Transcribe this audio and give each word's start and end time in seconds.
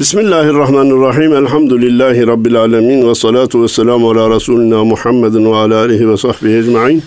Bismillahirrahmanirrahim. 0.00 1.34
Elhamdülillahi 1.34 2.26
Rabbil 2.26 2.56
alemin. 2.56 3.08
Ve 3.08 3.14
salatu 3.14 3.62
ve 3.62 3.68
selamu 3.68 4.10
ala 4.10 4.30
Resulina 4.30 4.84
Muhammedin 4.84 5.52
ve 5.52 5.56
ala 5.56 5.78
alihi 5.78 6.10
ve 6.10 6.16
sahbihi 6.16 6.56
ecma'in. 6.56 7.02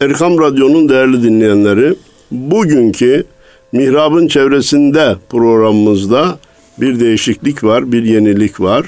Erkam 0.00 0.38
Radyo'nun 0.38 0.88
değerli 0.88 1.22
dinleyenleri, 1.22 1.94
bugünkü 2.30 3.24
Mihrab'ın 3.72 4.28
çevresinde 4.28 5.16
programımızda 5.30 6.38
bir 6.80 7.00
değişiklik 7.00 7.64
var, 7.64 7.92
bir 7.92 8.04
yenilik 8.04 8.60
var. 8.60 8.86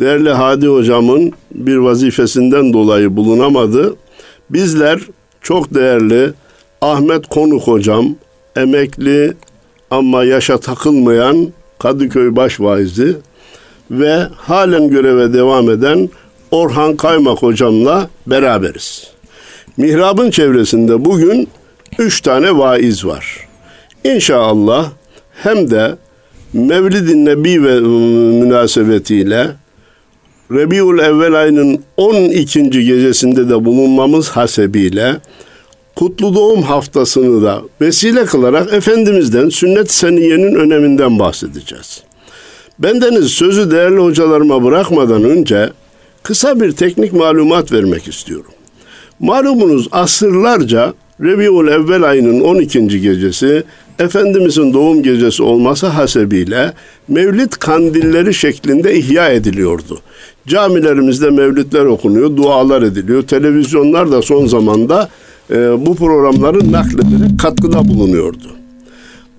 Değerli 0.00 0.30
Hadi 0.30 0.66
Hocam'ın 0.66 1.32
bir 1.54 1.76
vazifesinden 1.76 2.72
dolayı 2.72 3.16
bulunamadı. 3.16 3.96
Bizler 4.50 5.00
çok 5.40 5.74
değerli 5.74 6.30
Ahmet 6.80 7.26
Konuk 7.26 7.62
Hocam, 7.62 8.14
emekli 8.56 9.32
ama 9.90 10.24
yaşa 10.24 10.58
takılmayan 10.58 11.52
Kadıköy 11.82 12.36
Başvaizi 12.36 13.16
ve 13.90 14.26
halen 14.36 14.88
göreve 14.88 15.32
devam 15.32 15.70
eden 15.70 16.10
Orhan 16.50 16.96
Kaymak 16.96 17.42
hocamla 17.42 18.08
beraberiz. 18.26 19.06
Mihrab'ın 19.76 20.30
çevresinde 20.30 21.04
bugün 21.04 21.48
üç 21.98 22.20
tane 22.20 22.58
vaiz 22.58 23.06
var. 23.06 23.48
İnşallah 24.04 24.90
hem 25.34 25.70
de 25.70 25.96
Mevlid-i 26.52 27.24
Nebi 27.24 27.64
ve 27.64 27.80
münasebetiyle 28.40 29.50
Rebiul 30.50 30.98
Evvel 30.98 31.40
ayının 31.40 31.80
12. 31.96 32.70
gecesinde 32.70 33.48
de 33.48 33.64
bulunmamız 33.64 34.28
hasebiyle 34.28 35.16
Kutlu 35.96 36.34
Doğum 36.34 36.62
haftasını 36.62 37.42
da 37.42 37.62
vesile 37.80 38.24
kılarak 38.24 38.72
Efendimiz'den 38.72 39.48
sünnet 39.48 39.92
seniyenin 39.92 40.54
öneminden 40.54 41.18
bahsedeceğiz. 41.18 42.02
Bendeniz 42.78 43.26
sözü 43.26 43.70
değerli 43.70 43.98
hocalarıma 43.98 44.64
bırakmadan 44.64 45.24
önce 45.24 45.70
kısa 46.22 46.60
bir 46.60 46.72
teknik 46.72 47.12
malumat 47.12 47.72
vermek 47.72 48.08
istiyorum. 48.08 48.52
Malumunuz 49.20 49.88
asırlarca 49.92 50.94
Rebiul 51.20 51.68
Evvel 51.68 52.02
ayının 52.02 52.40
12. 52.40 53.00
gecesi 53.00 53.64
Efendimizin 53.98 54.74
doğum 54.74 55.02
gecesi 55.02 55.42
olması 55.42 55.86
hasebiyle 55.86 56.72
mevlid 57.08 57.52
kandilleri 57.52 58.34
şeklinde 58.34 58.94
ihya 58.94 59.28
ediliyordu. 59.28 60.00
Camilerimizde 60.46 61.30
mevlidler 61.30 61.84
okunuyor, 61.84 62.36
dualar 62.36 62.82
ediliyor. 62.82 63.22
Televizyonlar 63.22 64.12
da 64.12 64.22
son 64.22 64.46
zamanda 64.46 65.08
e, 65.52 65.86
bu 65.86 65.94
programların 65.94 66.72
naklederek 66.72 67.40
katkıda 67.42 67.88
bulunuyordu. 67.88 68.46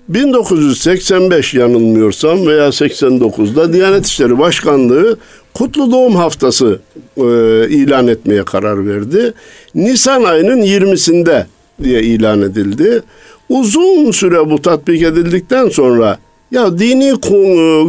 1985 0.08 1.54
yanılmıyorsam 1.54 2.46
veya 2.46 2.68
89'da 2.68 3.72
Diyanet 3.72 4.06
İşleri 4.06 4.38
Başkanlığı 4.38 5.16
Kutlu 5.54 5.92
Doğum 5.92 6.14
Haftası 6.16 6.80
e, 7.16 7.22
ilan 7.68 8.08
etmeye 8.08 8.44
karar 8.44 8.86
verdi. 8.86 9.32
Nisan 9.74 10.24
ayının 10.24 10.62
20'sinde 10.62 11.46
diye 11.82 12.02
ilan 12.02 12.42
edildi. 12.42 13.02
Uzun 13.48 14.10
süre 14.10 14.50
bu 14.50 14.62
tatbik 14.62 15.02
edildikten 15.02 15.68
sonra 15.68 16.18
ya 16.50 16.78
dini 16.78 17.12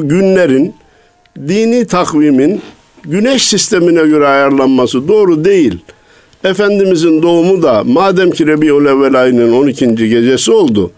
günlerin, 0.08 0.74
dini 1.48 1.88
takvimin 1.88 2.62
güneş 3.04 3.46
sistemine 3.46 4.08
göre 4.08 4.28
ayarlanması 4.28 5.08
doğru 5.08 5.46
değil. 5.46 5.80
Efendimizin 6.46 7.22
doğumu 7.22 7.64
da 7.64 7.84
madem 7.84 8.32
ki 8.32 8.48
Rebiül 8.48 8.86
Evvel 8.86 9.22
ayının 9.22 9.52
12. 9.52 9.96
gecesi 9.96 10.52
oldu. 10.52 10.92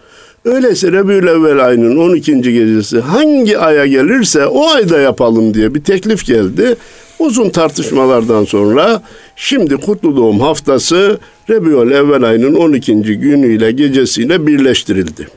Öyleyse 0.44 0.92
Rebiül 0.92 1.26
Evvel 1.26 1.66
ayının 1.66 1.96
12. 1.96 2.40
gecesi 2.40 3.00
hangi 3.00 3.58
aya 3.58 3.86
gelirse 3.86 4.46
o 4.46 4.68
ayda 4.68 5.00
yapalım 5.00 5.54
diye 5.54 5.74
bir 5.74 5.84
teklif 5.84 6.26
geldi. 6.26 6.76
Uzun 7.18 7.50
tartışmalardan 7.50 8.44
sonra 8.44 9.02
şimdi 9.36 9.76
Kutlu 9.76 10.16
Doğum 10.16 10.40
haftası 10.40 11.18
Rebiül 11.50 11.92
Evvel 11.92 12.22
ayının 12.22 12.54
12. 12.54 12.94
günüyle 13.02 13.72
gecesiyle 13.72 14.46
birleştirildi. 14.46 15.28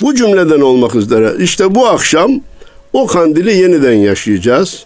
Bu 0.00 0.14
cümleden 0.14 0.60
olmak 0.60 0.94
üzere 0.94 1.32
işte 1.38 1.74
bu 1.74 1.86
akşam 1.86 2.40
o 2.92 3.06
kandili 3.06 3.56
yeniden 3.56 3.92
yaşayacağız. 3.92 4.84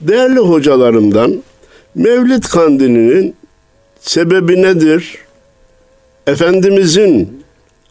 Değerli 0.00 0.38
hocalarımdan 0.38 1.42
Mevlid 1.94 2.42
kandilinin 2.42 3.34
sebebi 4.06 4.62
nedir? 4.62 5.18
Efendimizin 6.26 7.42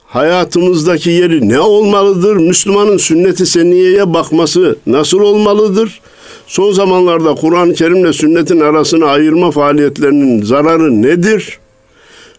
hayatımızdaki 0.06 1.10
yeri 1.10 1.50
ne 1.50 1.60
olmalıdır? 1.60 2.36
Müslümanın 2.36 2.98
sünneti 2.98 3.46
seniyeye 3.46 4.14
bakması 4.14 4.76
nasıl 4.88 5.20
olmalıdır? 5.20 6.02
Son 6.48 6.72
zamanlarda 6.72 7.36
Kur'an-ı 7.36 7.74
Kerim'le 7.74 8.12
sünnetin 8.12 8.60
arasını 8.60 9.06
ayırma 9.06 9.52
faaliyetlerinin 9.52 10.42
zararı 10.42 11.02
nedir? 11.02 11.60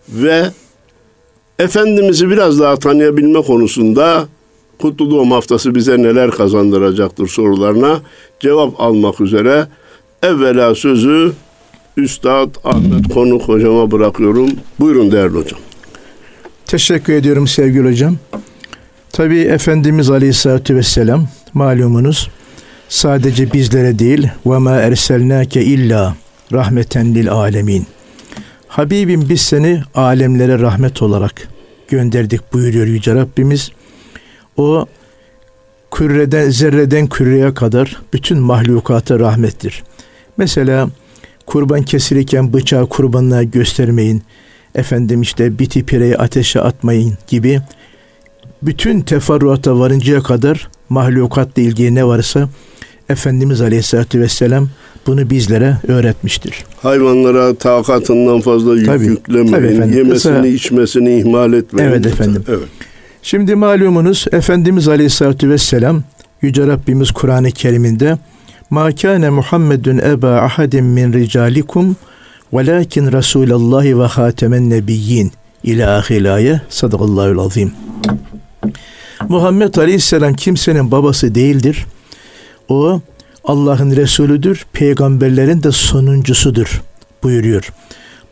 Ve 0.08 0.44
Efendimiz'i 1.58 2.31
biraz 2.31 2.60
daha 2.60 2.76
tanıyabilme 2.76 3.43
konusunda 3.43 4.28
Kutlu 4.78 5.10
Doğum 5.10 5.31
Haftası 5.31 5.75
bize 5.75 6.03
neler 6.03 6.31
kazandıracaktır 6.31 7.28
sorularına 7.28 8.00
cevap 8.41 8.81
almak 8.81 9.20
üzere 9.20 9.66
evvela 10.22 10.75
sözü 10.75 11.32
Üstad 11.97 12.55
Ahmet 12.65 13.09
Konuk 13.15 13.43
hocama 13.49 13.91
bırakıyorum. 13.91 14.51
Buyurun 14.81 15.12
değerli 15.12 15.37
hocam. 15.37 15.61
Teşekkür 16.67 17.12
ediyorum 17.12 17.47
sevgili 17.47 17.89
hocam. 17.89 18.17
Tabi 19.12 19.39
Efendimiz 19.39 20.11
Aleyhisselatü 20.11 20.77
Vesselam 20.77 21.29
malumunuz 21.55 22.31
sadece 22.89 23.53
bizlere 23.53 23.99
değil 23.99 24.29
ve 24.47 24.59
ma 24.59 24.73
erselnake 24.73 25.65
illa 25.65 26.17
rahmeten 26.53 27.15
lil 27.15 27.31
alemin. 27.31 27.87
Habibim 28.69 29.29
biz 29.29 29.41
seni 29.41 29.83
alemlere 29.95 30.59
rahmet 30.59 31.03
olarak 31.03 31.49
gönderdik 31.89 32.53
buyuruyor 32.53 32.87
Yüce 32.87 33.15
Rabbimiz. 33.15 33.71
O 34.56 34.87
küreden, 35.91 36.51
zerreden 36.51 37.06
küreye 37.06 37.55
kadar 37.55 37.97
bütün 38.12 38.39
mahlukata 38.39 39.19
rahmettir. 39.19 39.83
Mesela 40.37 40.89
kurban 41.47 41.83
kesilirken 41.83 42.53
bıçağı 42.53 42.87
kurbanlığa 42.87 43.43
göstermeyin, 43.43 44.23
efendim 44.75 45.23
işte 45.23 45.59
biti 45.59 45.84
pireyi 45.84 46.17
ateşe 46.17 46.61
atmayın 46.61 47.15
gibi 47.29 47.61
bütün 48.62 49.01
teferruata 49.01 49.79
varıncaya 49.79 50.23
kadar 50.23 50.69
mahlukatla 50.89 51.62
ilgili 51.62 51.95
ne 51.95 52.05
varsa 52.06 52.49
Efendimiz 53.09 53.61
Aleyhisselatü 53.61 54.21
Vesselam 54.21 54.69
bunu 55.06 55.31
bizlere 55.31 55.77
öğretmiştir. 55.89 56.65
Hayvanlara 56.83 57.55
takatından 57.55 58.41
fazla 58.41 58.75
yük 58.77 58.87
tabii, 58.87 59.06
yüklemeyin, 59.06 59.53
tabii 59.53 59.67
efendim, 59.67 59.99
yemesini 59.99 60.33
kısa, 60.33 60.47
içmesini 60.47 61.19
ihmal 61.19 61.53
etmeyin. 61.53 61.89
Evet 61.91 62.06
efendim. 62.06 62.45
Evet. 62.49 62.69
Şimdi 63.23 63.55
malumunuz 63.55 64.27
Efendimiz 64.33 64.89
Aleyhisselatü 64.89 65.51
Vesselam 65.51 66.03
Yüce 66.43 66.67
Rabbimiz 66.67 67.11
Kur'an-ı 67.11 67.51
Kerim'inde 67.51 68.19
Ma 68.71 68.93
kâne 68.93 69.31
Muhammedun 69.31 69.99
eba 69.99 70.41
ahadim 70.41 70.87
min 70.87 71.12
ricalikum 71.12 71.97
velakin 72.53 73.12
Resulallahi 73.12 73.99
ve 73.99 74.04
hatemen 74.04 74.71
nebiyyin 74.71 75.32
ila 75.65 75.97
ahilaye 75.99 76.60
sadakallahu 76.69 77.43
azim. 77.43 77.72
Muhammed 79.28 79.75
Aleyhisselam 79.75 80.34
kimsenin 80.34 80.91
babası 80.91 81.34
değildir. 81.34 81.87
O 82.69 83.00
Allah'ın 83.44 83.97
Resulüdür, 83.97 84.66
peygamberlerin 84.72 85.62
de 85.62 85.72
sonuncusudur 85.72 86.82
buyuruyor. 87.22 87.72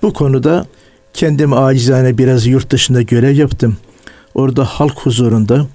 Bu 0.02 0.12
konuda 0.12 0.66
kendim 1.12 1.52
acizane 1.52 2.18
biraz 2.18 2.46
yurt 2.46 2.70
dışında 2.70 3.02
görev 3.02 3.36
yaptım. 3.36 3.76
Orada 4.34 4.64
halk 4.64 4.98
huzurunda 4.98 5.66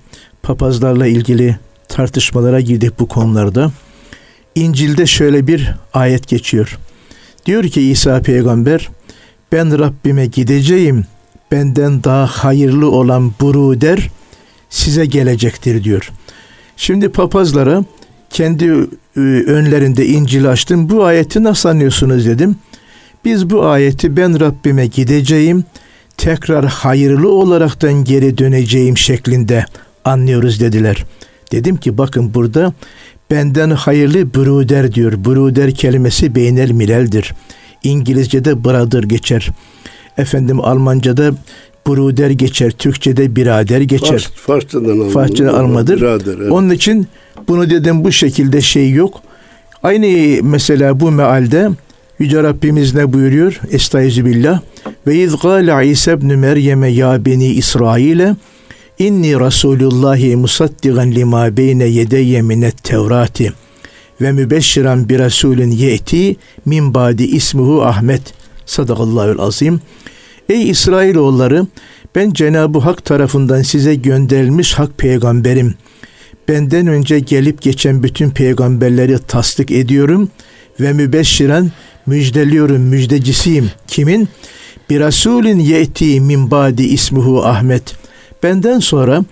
papazlarla 0.44 1.08
ilgili 1.08 1.58
tartışmalara 1.88 2.60
girdik 2.60 3.00
bu 3.00 3.08
konularda. 3.08 3.72
İncil'de 4.60 5.06
şöyle 5.06 5.48
bir 5.48 5.74
ayet 5.94 6.28
geçiyor. 6.28 6.78
Diyor 7.46 7.64
ki 7.64 7.82
İsa 7.82 8.22
peygamber 8.22 8.90
ben 9.52 9.80
Rabbime 9.80 10.26
gideceğim 10.26 11.06
benden 11.52 12.04
daha 12.04 12.26
hayırlı 12.28 12.92
olan 12.92 13.34
buruder 13.42 14.10
size 14.70 15.06
gelecektir 15.06 15.84
diyor. 15.84 16.12
Şimdi 16.78 17.10
papazlara 17.10 17.84
kendi 18.30 18.66
e, 19.18 19.20
önlerinde 19.48 20.06
İncil 20.06 20.50
açtım. 20.50 20.90
Bu 20.90 21.04
ayeti 21.04 21.44
nasıl 21.44 21.70
anlıyorsunuz 21.70 22.26
dedim. 22.26 22.56
Biz 23.26 23.50
bu 23.50 23.66
ayeti 23.66 24.18
ben 24.18 24.40
Rabbime 24.40 24.88
gideceğim 24.88 25.64
tekrar 26.18 26.66
hayırlı 26.66 27.32
olaraktan 27.32 28.04
geri 28.04 28.38
döneceğim 28.38 28.98
şeklinde 28.98 29.66
anlıyoruz 30.06 30.60
dediler. 30.60 31.06
Dedim 31.52 31.78
ki 31.78 31.98
bakın 31.98 32.34
burada 32.34 32.74
benden 33.32 33.70
hayırlı 33.70 34.34
bruder 34.34 34.94
diyor. 34.94 35.14
Bruder 35.26 35.72
kelimesi 35.72 36.36
beynel 36.36 36.72
mileldir. 36.72 37.34
İngilizce'de 37.84 38.64
brother 38.64 39.04
geçer. 39.04 39.50
Efendim 40.18 40.60
Almanca'da 40.62 41.32
Bruder 41.88 42.30
geçer. 42.30 42.72
Türkçe'de 42.72 43.36
birader 43.36 43.82
geçer. 43.82 44.08
Fars, 44.08 44.28
Farsçadan. 44.28 45.10
Farsçadan 45.10 45.54
almadır. 45.54 45.98
Birader, 45.98 46.36
evet. 46.42 46.52
Onun 46.52 46.70
için 46.70 47.08
bunu 47.48 47.70
dedim 47.70 48.04
bu 48.04 48.12
şekilde 48.12 48.62
şey 48.62 48.92
yok. 48.92 49.22
Aynı 49.84 50.40
mesela 50.44 51.00
bu 51.00 51.12
mealde 51.12 51.70
Yüce 52.20 52.44
Rabbimiz 52.44 52.96
ne 52.96 53.14
buyuruyor? 53.14 53.60
Estaizu 53.72 54.26
billah. 54.26 54.62
Ve 55.08 55.16
iz 55.16 55.42
gâle 55.42 55.90
İsa 55.90 56.12
ibn 56.12 56.34
Meryem'e 56.34 56.88
ya 56.88 57.26
beni 57.26 57.48
İsrail'e 57.48 58.36
inni 59.00 59.40
Resulullahi 59.40 60.36
musaddigan 60.36 61.12
lima 61.12 61.58
beyne 61.58 61.86
yedeyye 61.86 62.42
minet 62.42 62.84
tevrati 62.84 63.54
ve 64.22 64.32
mübeşşiran 64.32 65.10
bir 65.10 65.20
Resulün 65.20 65.72
ye'ti 65.72 66.36
min 66.66 66.94
badi 66.94 67.24
ismuhu 67.24 67.82
Ahmet. 67.82 68.22
Sadakallahül 68.66 69.40
azim. 69.40 69.82
Ey 70.50 70.70
İsrailoğulları 70.70 71.68
ben 72.16 72.32
Cenab-ı 72.32 72.80
Hak 72.80 73.06
tarafından 73.06 73.62
size 73.62 73.96
gönderilmiş 73.96 74.74
hak 74.74 74.98
peygamberim. 74.98 75.74
Benden 76.48 76.88
önce 76.88 77.20
gelip 77.20 77.62
geçen 77.62 78.04
bütün 78.04 78.30
peygamberleri 78.30 79.18
tasdik 79.28 79.72
ediyorum 79.72 80.30
ve 80.80 80.94
mübeşşiren 80.94 81.72
müjdeliyorum, 82.06 82.82
müjdecisiyim. 82.82 83.72
Kimin? 83.88 84.30
Bir 84.90 85.00
Resulün 85.00 85.60
ye'ti 85.60 86.22
min 86.22 86.52
badi 86.52 86.84
ismuhu 86.84 87.46
Ahmet. 87.46 88.09
Benden 88.44 88.80
sonra 88.80 89.24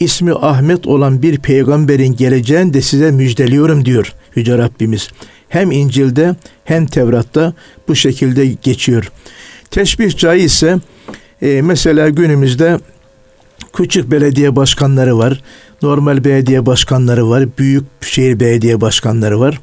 ismi 0.00 0.32
Ahmet 0.32 0.86
olan 0.86 1.22
bir 1.22 1.38
peygamberin 1.38 2.16
geleceğini 2.16 2.74
de 2.74 2.82
size 2.82 3.10
müjdeliyorum 3.10 3.84
diyor 3.84 4.14
Yüce 4.34 4.58
Rabbimiz. 4.58 5.08
Hem 5.48 5.70
İncil'de 5.70 6.36
hem 6.64 6.86
Tevrat'ta 6.86 7.54
bu 7.88 7.94
şekilde 7.94 8.46
geçiyor. 8.46 9.12
Teşbih 9.70 10.16
caizse 10.16 10.78
e, 11.42 11.62
mesela 11.62 12.08
günümüzde 12.08 12.78
küçük 13.72 14.10
belediye 14.10 14.56
başkanları 14.56 15.18
var, 15.18 15.42
normal 15.82 16.24
belediye 16.24 16.66
başkanları 16.66 17.30
var, 17.30 17.44
büyük 17.58 17.84
şehir 18.00 18.40
belediye 18.40 18.80
başkanları 18.80 19.40
var. 19.40 19.60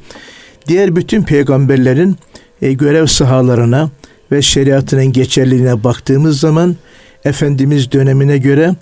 Diğer 0.68 0.96
bütün 0.96 1.24
peygamberlerin 1.24 2.18
e, 2.62 2.74
görev 2.74 3.06
sahalarına 3.06 3.90
ve 4.32 4.42
şeriatının 4.42 5.12
geçerliliğine 5.12 5.84
baktığımız 5.84 6.40
zaman 6.40 6.76
Efendimiz 7.26 7.92
dönemine 7.92 8.38
göre 8.38 8.76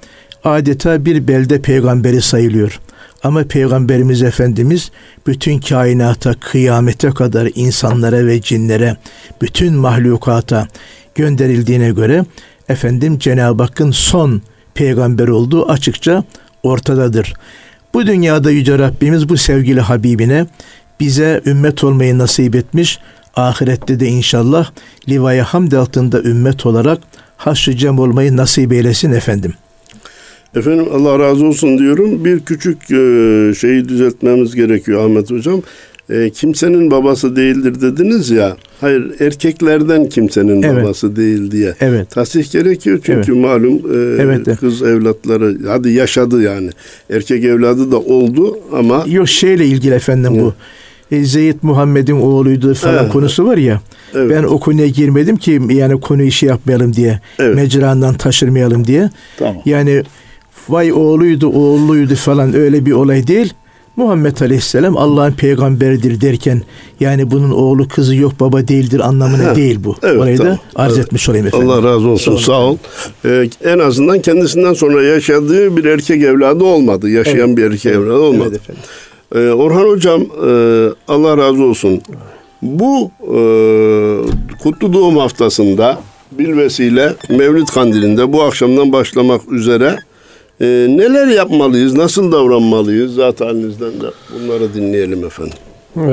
adeta 0.44 1.06
bir 1.06 1.28
belde 1.28 1.62
peygamberi 1.62 2.22
sayılıyor. 2.22 2.80
Ama 3.24 3.44
Peygamberimiz 3.44 4.22
Efendimiz 4.22 4.92
bütün 5.28 5.60
kainata, 5.60 6.34
kıyamete 6.34 7.10
kadar 7.10 7.50
insanlara 7.56 8.26
ve 8.26 8.42
cinlere, 8.42 8.98
bütün 9.42 9.74
mahlukata 9.74 10.68
gönderildiğine 11.16 11.92
göre 11.92 12.26
efendim 12.70 13.20
Cenab-ı 13.20 13.64
Hakk'ın 13.64 13.92
son 13.92 14.42
peygamber 14.74 15.28
olduğu 15.28 15.70
açıkça 15.70 16.24
ortadadır. 16.64 17.34
Bu 17.94 18.08
dünyada 18.08 18.52
Yüce 18.52 18.80
Rabbimiz 18.80 19.30
bu 19.30 19.38
sevgili 19.38 19.82
Habibine 19.82 20.46
bize 21.00 21.42
ümmet 21.46 21.84
olmayı 21.84 22.18
nasip 22.18 22.56
etmiş. 22.56 23.00
Ahirette 23.36 24.00
de 24.00 24.08
inşallah 24.08 24.72
livaya 25.10 25.44
hamd 25.44 25.72
altında 25.72 26.22
ümmet 26.22 26.66
olarak 26.66 27.00
haşr 27.40 27.72
cem 27.72 28.00
olmayı 28.00 28.38
nasip 28.38 28.74
eylesin 28.74 29.12
efendim. 29.12 29.54
Efendim 30.56 30.86
Allah 30.94 31.20
razı 31.20 31.46
olsun 31.46 31.78
diyorum. 31.78 32.26
Bir 32.26 32.40
küçük 32.40 32.78
e, 32.92 33.54
şeyi 33.60 33.90
düzeltmemiz 33.90 34.56
gerekiyor 34.56 35.06
Ahmet 35.06 35.32
Hocam. 35.32 35.62
E, 36.10 36.30
kimsenin 36.30 36.92
babası 36.92 37.36
değildir 37.36 37.82
dediniz 37.82 38.30
ya. 38.30 38.58
Hayır 38.82 39.12
erkeklerden 39.20 40.10
kimsenin 40.10 40.62
Evet. 40.64 40.84
babası 40.84 41.16
değil 41.16 41.52
diye. 41.52 41.76
Evet. 41.82 42.10
Tasih 42.10 42.52
gerekiyor 42.52 43.00
çünkü 43.04 43.34
malum 43.34 43.78
e, 43.78 44.22
Evet, 44.22 44.42
evet. 44.48 44.60
kız 44.60 44.82
evlatları 44.82 45.58
hadi 45.68 45.90
yaşadı 45.92 46.42
yani. 46.42 46.70
Erkek 47.10 47.44
evladı 47.46 47.92
da 47.92 48.00
oldu 48.00 48.60
ama 48.74 49.04
Yok 49.08 49.30
şeyle 49.30 49.66
ilgili 49.66 49.94
efendim 49.94 50.34
bu. 50.40 50.54
E, 51.12 51.24
Zeyd 51.24 51.56
Muhammed'in 51.62 52.22
oğluydu 52.22 52.74
falan 52.74 53.04
Evet. 53.04 53.12
konusu 53.12 53.46
var 53.46 53.58
ya. 53.58 53.82
Evet. 54.16 54.30
Ben 54.38 54.44
o 54.44 54.60
konuya 54.60 54.88
girmedim 54.88 55.38
ki 55.38 55.62
yani 55.70 56.02
konuyu 56.02 56.32
şey 56.32 56.50
yapmayalım 56.50 56.94
diye. 56.94 57.20
Evet. 57.40 57.56
Mecrandan 57.56 58.14
taşırmayalım 58.14 58.88
diye. 58.88 59.10
Tamam. 59.40 59.56
Yani 59.66 60.04
vay 60.70 60.94
oğluydu, 60.94 61.48
oğluydu 61.48 62.16
falan 62.16 62.54
öyle 62.56 62.86
bir 62.86 62.92
olay 62.92 63.28
değil. 63.28 63.54
Muhammed 63.96 64.38
Aleyhisselam 64.42 64.98
Allah'ın 64.98 65.32
peygamberidir 65.32 66.22
derken 66.22 66.62
yani 67.00 67.32
bunun 67.32 67.52
oğlu 67.52 67.88
kızı 67.88 68.16
yok 68.16 68.40
baba 68.40 68.68
değildir 68.68 69.00
anlamına 69.00 69.46
Ha, 69.46 69.56
değil 69.56 69.80
bu. 69.84 69.96
evet, 70.04 70.22
Orayı 70.22 70.38
tamam. 70.38 70.54
da 70.54 70.60
arz 70.76 70.94
Evet. 70.98 71.06
etmiş 71.06 71.30
olayım 71.30 71.48
efendim. 71.48 71.70
Allah 71.70 71.84
razı 71.84 72.08
olsun 72.08 72.38
sağ 72.38 72.62
ol. 72.62 72.78
Ee, 73.26 73.50
en 73.64 73.80
azından 73.80 74.20
kendisinden 74.22 74.74
sonra 74.74 75.04
yaşadığı 75.04 75.78
bir 75.78 75.86
erkek 75.86 76.24
evladı 76.24 76.64
olmadı. 76.64 77.10
Yaşayan 77.10 77.48
Evet. 77.48 77.58
bir 77.58 77.64
erkek 77.64 77.86
evladı 77.86 78.14
olmadı. 78.20 78.50
Evet 78.52 78.62
efendim. 78.62 78.84
Ee, 79.36 79.50
Orhan 79.50 79.88
Hocam 79.88 80.22
e, 80.22 80.52
Allah 81.08 81.38
razı 81.38 81.64
olsun. 81.64 82.02
Bu 82.62 83.12
e, 83.22 83.38
kutlu 84.64 84.94
doğum 84.94 85.18
haftasında 85.18 86.00
bilvesile 86.32 87.14
Mevlid 87.30 87.68
Kandili'nde 87.68 88.34
bu 88.34 88.44
akşamdan 88.44 88.92
başlamak 88.92 89.52
üzere 89.52 90.00
e, 90.62 90.66
neler 90.90 91.28
yapmalıyız, 91.28 91.94
nasıl 91.94 92.32
davranmalıyız 92.32 93.14
zat 93.14 93.42
halinizden 93.42 93.92
de 93.92 94.08
bunları 94.34 94.74
dinleyelim 94.74 95.26
efendim. 95.26 95.58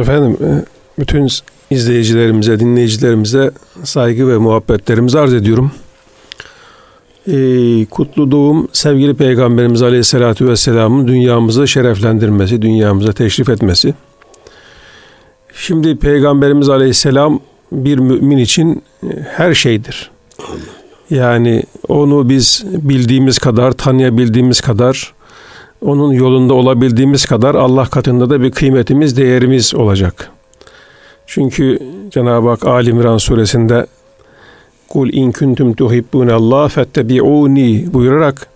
Efendim 0.01 0.37
e, 0.41 0.65
bütün 0.99 1.29
izleyicilerimize, 1.71 2.61
dinleyicilerimize 2.61 3.51
saygı 3.85 4.29
ve 4.29 4.39
muhabbetlerimizi 4.39 5.19
arz 5.19 5.35
ediyorum. 5.35 5.71
Ee, 7.29 7.87
kutlu 7.91 8.31
doğum 8.31 8.69
sevgili 8.73 9.15
Peygamberimiz 9.15 9.83
Aleyhisselatü 9.83 10.49
Vesselam'ın 10.49 11.09
dünyamızı 11.09 11.69
şereflendirmesi, 11.69 12.63
dünyamıza 12.63 13.13
teşrif 13.13 13.49
etmesi. 13.49 13.95
Şimdi 15.55 15.97
Peygamberimiz 15.97 16.69
Aleyhisselam 16.69 17.41
bir 17.73 17.99
mümin 17.99 18.39
için 18.39 18.83
e, 19.03 19.07
her 19.23 19.55
şeydir. 19.55 20.11
Yani 21.11 21.63
onu 21.89 22.29
biz 22.29 22.65
bildiğimiz 22.67 23.39
kadar, 23.39 23.73
tanıyabildiğimiz 23.73 24.61
kadar, 24.61 25.15
onun 25.81 26.13
yolunda 26.13 26.55
olabildiğimiz 26.55 27.25
kadar 27.27 27.55
Allah 27.55 27.85
katında 27.85 28.31
da 28.31 28.43
bir 28.43 28.51
kıymetimiz, 28.51 29.17
değerimiz 29.17 29.75
olacak. 29.75 30.31
Çünkü 31.27 31.79
Cenab-ı 32.11 32.49
Hak 32.49 32.67
Ali 32.67 32.91
İmran 32.91 33.19
suresinde 33.19 33.87
Kul 34.89 35.09
in 35.13 35.33
kuntum 35.33 35.75
tuhibbunallah 35.75 36.69
fettebi'uni 36.69 37.95
buyurarak 37.95 38.47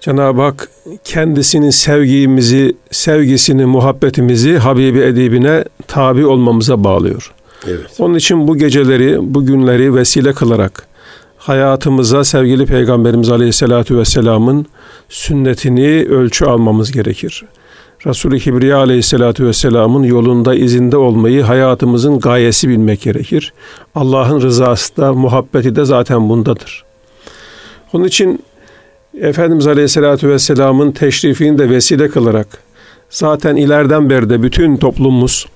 Cenab-ı 0.00 0.42
Hak 0.42 0.68
kendisinin 1.04 1.70
sevgimizi, 1.70 2.76
sevgisini, 2.90 3.64
muhabbetimizi 3.64 4.56
Habibi 4.58 4.98
edibine 5.00 5.64
tabi 5.88 6.26
olmamıza 6.26 6.84
bağlıyor. 6.84 7.32
Evet. 7.66 7.90
Onun 7.98 8.14
için 8.14 8.48
bu 8.48 8.56
geceleri, 8.56 9.34
bu 9.34 9.46
günleri 9.46 9.94
vesile 9.94 10.32
kılarak 10.32 10.86
hayatımıza 11.38 12.24
sevgili 12.24 12.66
Peygamberimiz 12.66 13.30
Aleyhisselatü 13.30 13.98
Vesselam'ın 13.98 14.66
sünnetini 15.08 16.06
ölçü 16.08 16.44
almamız 16.44 16.92
gerekir. 16.92 17.44
Resulü 18.06 18.38
Kibriya 18.38 18.78
Aleyhisselatü 18.78 19.46
Vesselam'ın 19.46 20.02
yolunda 20.02 20.54
izinde 20.54 20.96
olmayı 20.96 21.42
hayatımızın 21.42 22.20
gayesi 22.20 22.68
bilmek 22.68 23.00
gerekir. 23.00 23.52
Allah'ın 23.94 24.40
rızası 24.40 24.96
da 24.96 25.14
muhabbeti 25.14 25.76
de 25.76 25.84
zaten 25.84 26.28
bundadır. 26.28 26.84
Onun 27.92 28.04
için 28.04 28.44
Efendimiz 29.20 29.66
Aleyhisselatü 29.66 30.28
Vesselam'ın 30.28 30.92
teşrifini 30.92 31.58
de 31.58 31.70
vesile 31.70 32.08
kılarak 32.08 32.46
zaten 33.10 33.56
ileriden 33.56 34.10
beri 34.10 34.30
de 34.30 34.42
bütün 34.42 34.76
toplumumuz 34.76 35.46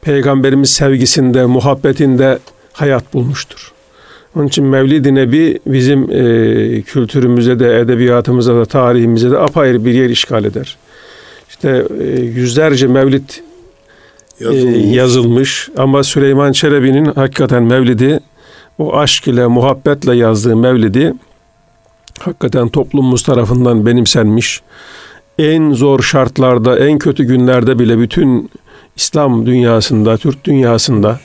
Peygamberimiz 0.00 0.70
sevgisinde, 0.70 1.46
muhabbetinde 1.46 2.38
hayat 2.72 3.14
bulmuştur. 3.14 3.72
Onun 4.36 4.46
için 4.46 4.64
Mevlid-i 4.64 5.14
Nebi 5.14 5.58
bizim 5.66 6.10
e, 6.10 6.82
kültürümüze 6.82 7.58
de, 7.58 7.80
edebiyatımıza 7.80 8.56
da, 8.56 8.64
tarihimize 8.64 9.30
de 9.30 9.38
apayrı 9.38 9.84
bir 9.84 9.94
yer 9.94 10.10
işgal 10.10 10.44
eder. 10.44 10.76
İşte 11.60 11.86
e, 12.00 12.04
yüzlerce 12.20 12.86
mevlid 12.86 13.30
e, 14.40 14.44
Yazılmış. 14.44 14.96
yazılmış 14.96 15.68
ama 15.76 16.02
Süleyman 16.02 16.52
Çelebi'nin 16.52 17.04
hakikaten 17.04 17.62
mevlidi, 17.62 18.20
o 18.78 18.96
aşk 18.96 19.28
ile, 19.28 19.46
muhabbetle 19.46 20.16
yazdığı 20.16 20.56
mevlidi 20.56 21.14
hakikaten 22.18 22.68
toplumumuz 22.68 23.22
tarafından 23.22 23.86
benimsenmiş. 23.86 24.62
En 25.38 25.72
zor 25.72 26.02
şartlarda, 26.02 26.78
en 26.78 26.98
kötü 26.98 27.24
günlerde 27.24 27.78
bile 27.78 27.98
bütün 27.98 28.50
İslam 28.96 29.46
dünyasında, 29.46 30.16
Türk 30.16 30.44
dünyasında 30.44 31.20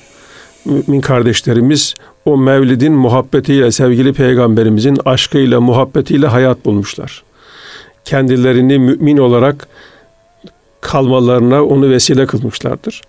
mümin 0.65 1.01
kardeşlerimiz 1.01 1.93
o 2.25 2.37
mevlidin 2.37 2.93
muhabbetiyle, 2.93 3.71
sevgili 3.71 4.13
peygamberimizin 4.13 4.97
aşkıyla, 5.05 5.61
muhabbetiyle 5.61 6.27
hayat 6.27 6.65
bulmuşlar. 6.65 7.23
Kendilerini 8.05 8.79
mümin 8.79 9.17
olarak 9.17 9.67
kalmalarına 10.85 11.65
onu 11.65 11.89
vesile 11.89 12.25
kılmışlardır. 12.25 13.01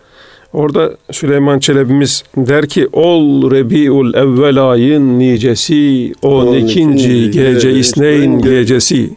Orada 0.52 0.92
Süleyman 1.12 1.58
Çelebi'miz 1.58 2.24
der 2.36 2.68
ki 2.68 2.88
ol 2.92 3.50
Rebiul 3.50 4.14
evvel 4.14 4.70
ayın 4.70 5.18
nicesi 5.18 6.12
on 6.22 6.54
ikinci 6.54 7.30
gece 7.30 7.72
isneyn 7.72 8.42
gecesi. 8.42 9.10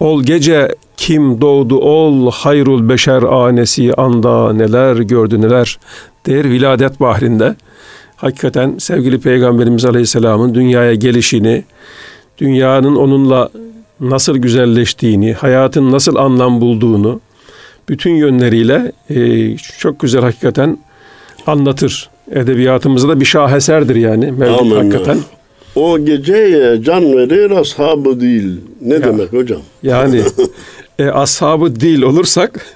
Ol 0.00 0.22
gece 0.22 0.68
kim 0.96 1.40
doğdu 1.40 1.78
ol 1.78 2.30
hayrul 2.30 2.88
beşer 2.88 3.22
anesi 3.22 3.94
anda 3.94 4.52
neler 4.52 4.96
gördü 4.96 5.40
neler 5.40 5.78
der 6.26 6.50
viladet 6.50 7.00
bahrinde. 7.00 7.56
Hakikaten 8.16 8.74
sevgili 8.78 9.20
Peygamberimiz 9.20 9.84
Aleyhisselam'ın 9.84 10.54
dünyaya 10.54 10.94
gelişini 10.94 11.64
dünyanın 12.38 12.96
onunla 12.96 13.50
nasıl 14.00 14.36
güzelleştiğini 14.36 15.32
hayatın 15.32 15.92
nasıl 15.92 16.16
anlam 16.16 16.60
bulduğunu 16.60 17.20
bütün 17.92 18.10
yönleriyle 18.14 18.92
e, 19.10 19.56
çok 19.56 20.00
güzel 20.00 20.20
hakikaten 20.22 20.78
anlatır. 21.46 22.10
Edebiyatımızda 22.30 23.08
da 23.08 23.20
bir 23.20 23.24
şaheserdir 23.24 23.96
yani 23.96 24.32
Mevlid 24.32 24.58
Aman 24.60 24.76
hakikaten. 24.76 25.18
O 25.74 25.98
geceye 25.98 26.82
can 26.82 27.16
verir 27.16 27.50
ashabı 27.50 28.20
değil. 28.20 28.60
Ne 28.80 28.94
Ya. 28.94 29.04
demek 29.04 29.32
hocam? 29.32 29.60
Yani 29.82 30.22
e, 30.98 31.08
ashabı 31.08 31.80
değil 31.80 32.02
olursak 32.02 32.66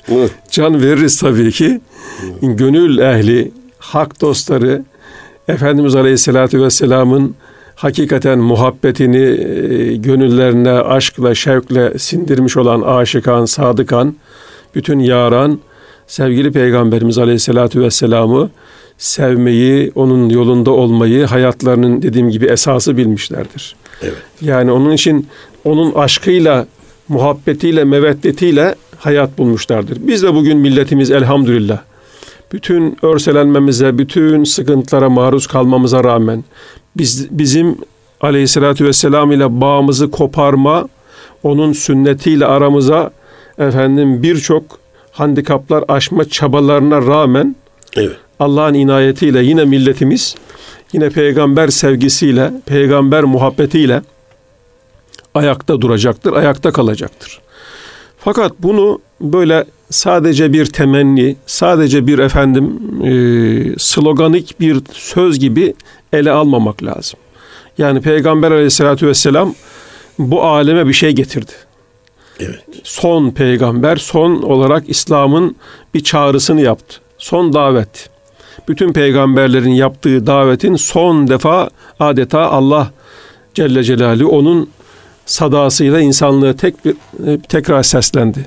can 0.51 0.83
veririz 0.83 1.21
tabii 1.21 1.53
ki. 1.53 1.81
Gönül 2.43 2.99
ehli, 2.99 3.53
hak 3.79 4.21
dostları, 4.21 4.83
Efendimiz 5.49 5.95
Aleyhisselatü 5.97 6.63
Vesselam'ın 6.63 7.35
hakikaten 7.75 8.39
muhabbetini 8.39 9.17
e, 9.27 9.97
gönüllerine 9.97 10.71
aşkla, 10.73 11.35
şevkle 11.35 11.99
sindirmiş 11.99 12.57
olan 12.57 12.81
aşıkan, 12.81 13.45
sadıkan, 13.45 14.15
bütün 14.77 14.99
yaran, 14.99 15.59
sevgili 16.07 16.53
Peygamberimiz 16.53 17.19
Aleyhisselatü 17.19 17.81
Vesselam'ı 17.81 18.51
sevmeyi, 18.99 19.93
onun 19.95 20.29
yolunda 20.29 20.71
olmayı 20.71 21.25
hayatlarının 21.25 22.03
dediğim 22.03 22.31
gibi 22.31 22.47
esası 22.47 22.97
bilmişlerdir. 22.97 23.77
Evet. 24.03 24.23
Yani 24.41 24.73
onun 24.73 24.91
için 24.91 25.27
onun 25.65 25.93
aşkıyla, 25.95 26.67
muhabbetiyle, 27.09 27.85
meveddetiyle 27.85 28.75
hayat 28.99 29.39
bulmuşlardır. 29.39 29.99
Biz 30.01 30.23
de 30.23 30.35
bugün 30.35 30.59
milletimiz 30.59 31.11
elhamdülillah 31.11 31.79
bütün 32.53 32.97
örselenmemize, 33.03 33.99
bütün 33.99 34.45
sıkıntılara 34.45 35.11
maruz 35.11 35.47
kalmamıza 35.47 36.05
rağmen 36.05 36.45
biz 36.97 37.31
bizim 37.31 37.77
aleyhissalatü 38.21 38.85
vesselam 38.85 39.33
ile 39.33 39.61
bağımızı 39.61 40.11
koparma, 40.11 40.89
onun 41.43 41.73
sünnetiyle 41.73 42.47
aramıza 42.47 43.11
efendim 43.59 44.23
birçok 44.23 44.79
handikaplar 45.13 45.85
aşma 45.89 46.25
çabalarına 46.25 47.03
rağmen 47.03 47.57
Evet. 47.97 48.17
Allah'ın 48.41 48.75
inayetiyle 48.75 49.43
yine 49.43 49.65
milletimiz 49.65 50.35
yine 50.93 51.11
peygamber 51.11 51.69
sevgisiyle, 51.69 52.53
peygamber 52.67 53.25
muhabbetiyle 53.25 54.03
ayakta 55.35 55.81
duracaktır, 55.81 56.33
ayakta 56.33 56.73
kalacaktır. 56.73 57.41
Fakat 58.19 58.53
bunu 58.59 59.01
böyle 59.21 59.65
sadece 59.91 60.53
bir 60.53 60.67
temenni, 60.67 61.37
sadece 61.47 62.07
bir 62.07 62.19
efendim 62.19 62.81
e, 63.05 63.79
sloganik 63.79 64.61
bir 64.61 64.81
söz 64.93 65.39
gibi 65.39 65.75
ele 66.13 66.31
almamak 66.31 66.83
lazım. 66.83 67.19
Yani 67.79 68.01
Peygamber 68.01 68.51
aleyhissalatü 68.51 69.07
vesselam 69.07 69.55
bu 70.19 70.43
aleme 70.43 70.87
bir 70.89 70.93
şey 70.93 71.13
getirdi. 71.13 71.53
Evet. 72.41 72.65
Son 72.85 73.31
peygamber, 73.31 73.97
son 73.97 74.43
olarak 74.43 74.89
İslam'ın 74.89 75.57
bir 75.95 76.05
çağrısını 76.05 76.61
yaptı. 76.61 76.97
Son 77.19 77.53
davet. 77.53 78.11
Bütün 78.69 78.93
peygamberlerin 78.93 79.71
yaptığı 79.71 80.27
davetin 80.27 80.77
son 80.77 81.29
defa 81.29 81.71
adeta 82.01 82.41
Allah 82.41 82.91
Celle 83.55 83.85
Celaluhu 83.85 84.29
onun 84.29 84.71
sadasıyla 85.27 86.01
insanlığı 86.01 86.57
tek 86.57 86.85
bir 86.85 86.95
e, 87.27 87.41
tekrar 87.49 87.83
seslendi. 87.83 88.47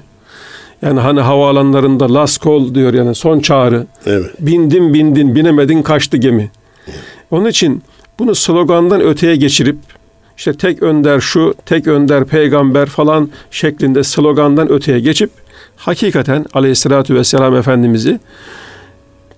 Yani 0.82 1.00
hani 1.00 1.22
havaalanlarında 1.22 2.14
last 2.14 2.44
call 2.44 2.76
diyor 2.76 2.94
yani 2.94 3.16
son 3.16 3.40
çağrı. 3.40 3.88
Evet. 4.06 4.32
Bindin 4.40 4.94
bindin 4.94 5.36
binemedin 5.36 5.82
kaçtı 5.82 6.18
gemi. 6.18 6.52
Onun 7.32 7.46
için 7.46 7.84
bunu 8.20 8.36
slogandan 8.36 9.02
öteye 9.02 9.36
geçirip 9.36 9.78
işte 10.40 10.54
tek 10.54 10.84
önder 10.84 11.20
şu, 11.20 11.54
tek 11.66 11.88
önder 11.88 12.26
peygamber 12.26 12.86
falan 12.86 13.30
şeklinde 13.52 14.04
slogandan 14.04 14.72
öteye 14.72 15.00
geçip 15.00 15.30
hakikaten 15.76 16.46
aleyhissalatü 16.54 17.16
vesselam 17.16 17.56
Efendimiz'i 17.56 18.20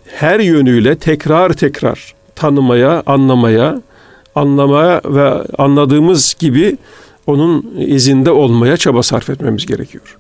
her 0.08 0.40
yönüyle 0.40 0.96
tekrar 0.96 1.54
tekrar 1.54 2.14
tanımaya, 2.36 3.04
anlamaya, 3.06 3.82
anlamaya 4.36 5.02
ve 5.06 5.32
anladığımız 5.58 6.36
gibi 6.40 6.78
onun 7.28 7.74
izinde 7.78 8.32
olmaya 8.32 8.78
çaba 8.78 9.04
sarf 9.04 9.30
etmemiz 9.30 9.66
gerekiyor. 9.66 10.18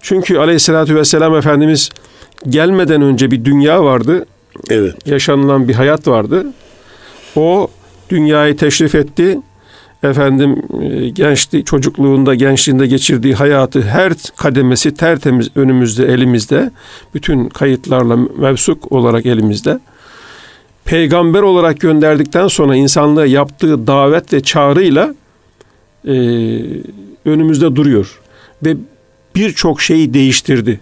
Çünkü 0.00 0.38
aleyhissalatü 0.38 0.96
vesselam 0.96 1.36
Efendimiz 1.36 1.90
gelmeden 2.48 3.02
önce 3.02 3.30
bir 3.30 3.44
dünya 3.44 3.84
vardı, 3.84 4.26
Evet. 4.70 5.06
yaşanılan 5.06 5.68
bir 5.68 5.74
hayat 5.74 6.08
vardı. 6.08 6.46
O 7.36 7.68
dünyayı 8.10 8.56
teşrif 8.56 8.94
etti. 8.94 9.38
Efendim 10.02 10.62
e, 10.82 11.08
gençliği, 11.08 11.64
çocukluğunda, 11.64 12.34
gençliğinde 12.34 12.86
geçirdiği 12.86 13.34
hayatı 13.34 13.82
her 13.82 14.12
kademesi 14.36 14.94
tertemiz 14.94 15.48
önümüzde, 15.56 16.06
elimizde. 16.06 16.70
Bütün 17.14 17.48
kayıtlarla 17.48 18.16
mevsuk 18.16 18.92
olarak 18.92 19.26
elimizde. 19.26 19.80
Peygamber 20.84 21.42
olarak 21.42 21.80
gönderdikten 21.80 22.48
sonra 22.48 22.76
insanlığa 22.76 23.26
yaptığı 23.26 23.86
davet 23.86 24.32
ve 24.32 24.42
çağrıyla 24.42 25.14
e, 26.04 26.14
önümüzde 27.24 27.76
duruyor. 27.76 28.20
Ve 28.64 28.76
birçok 29.34 29.82
şeyi 29.82 30.14
değiştirdi. 30.14 30.80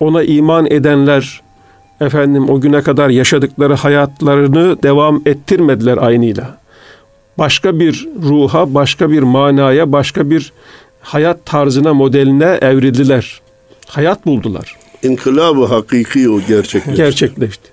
Ona 0.00 0.22
iman 0.22 0.66
edenler, 0.70 1.42
efendim 2.00 2.50
o 2.50 2.60
güne 2.60 2.82
kadar 2.82 3.08
yaşadıkları 3.08 3.74
hayatlarını 3.74 4.82
devam 4.82 5.22
ettirmediler 5.26 5.96
aynıyla. 5.96 6.58
Başka 7.38 7.80
bir 7.80 8.08
ruha, 8.22 8.74
başka 8.74 9.10
bir 9.10 9.22
manaya, 9.22 9.92
başka 9.92 10.30
bir 10.30 10.52
hayat 11.00 11.46
tarzına, 11.46 11.94
modeline 11.94 12.58
evrildiler. 12.62 13.40
Hayat 13.86 14.26
buldular. 14.26 14.76
İnkılabı 15.02 15.64
hakiki 15.64 16.30
o 16.30 16.40
gerçekleşti. 16.40 16.96
Gerçekleşti. 16.96 17.70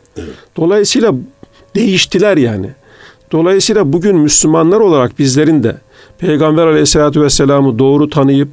Dolayısıyla 0.57 1.13
değiştiler 1.75 2.37
yani. 2.37 2.69
Dolayısıyla 3.31 3.93
bugün 3.93 4.17
Müslümanlar 4.17 4.79
olarak 4.79 5.19
bizlerin 5.19 5.63
de 5.63 5.77
Peygamber 6.17 6.67
Aleyhisselatü 6.67 7.21
Vesselam'ı 7.21 7.79
doğru 7.79 8.09
tanıyıp, 8.09 8.49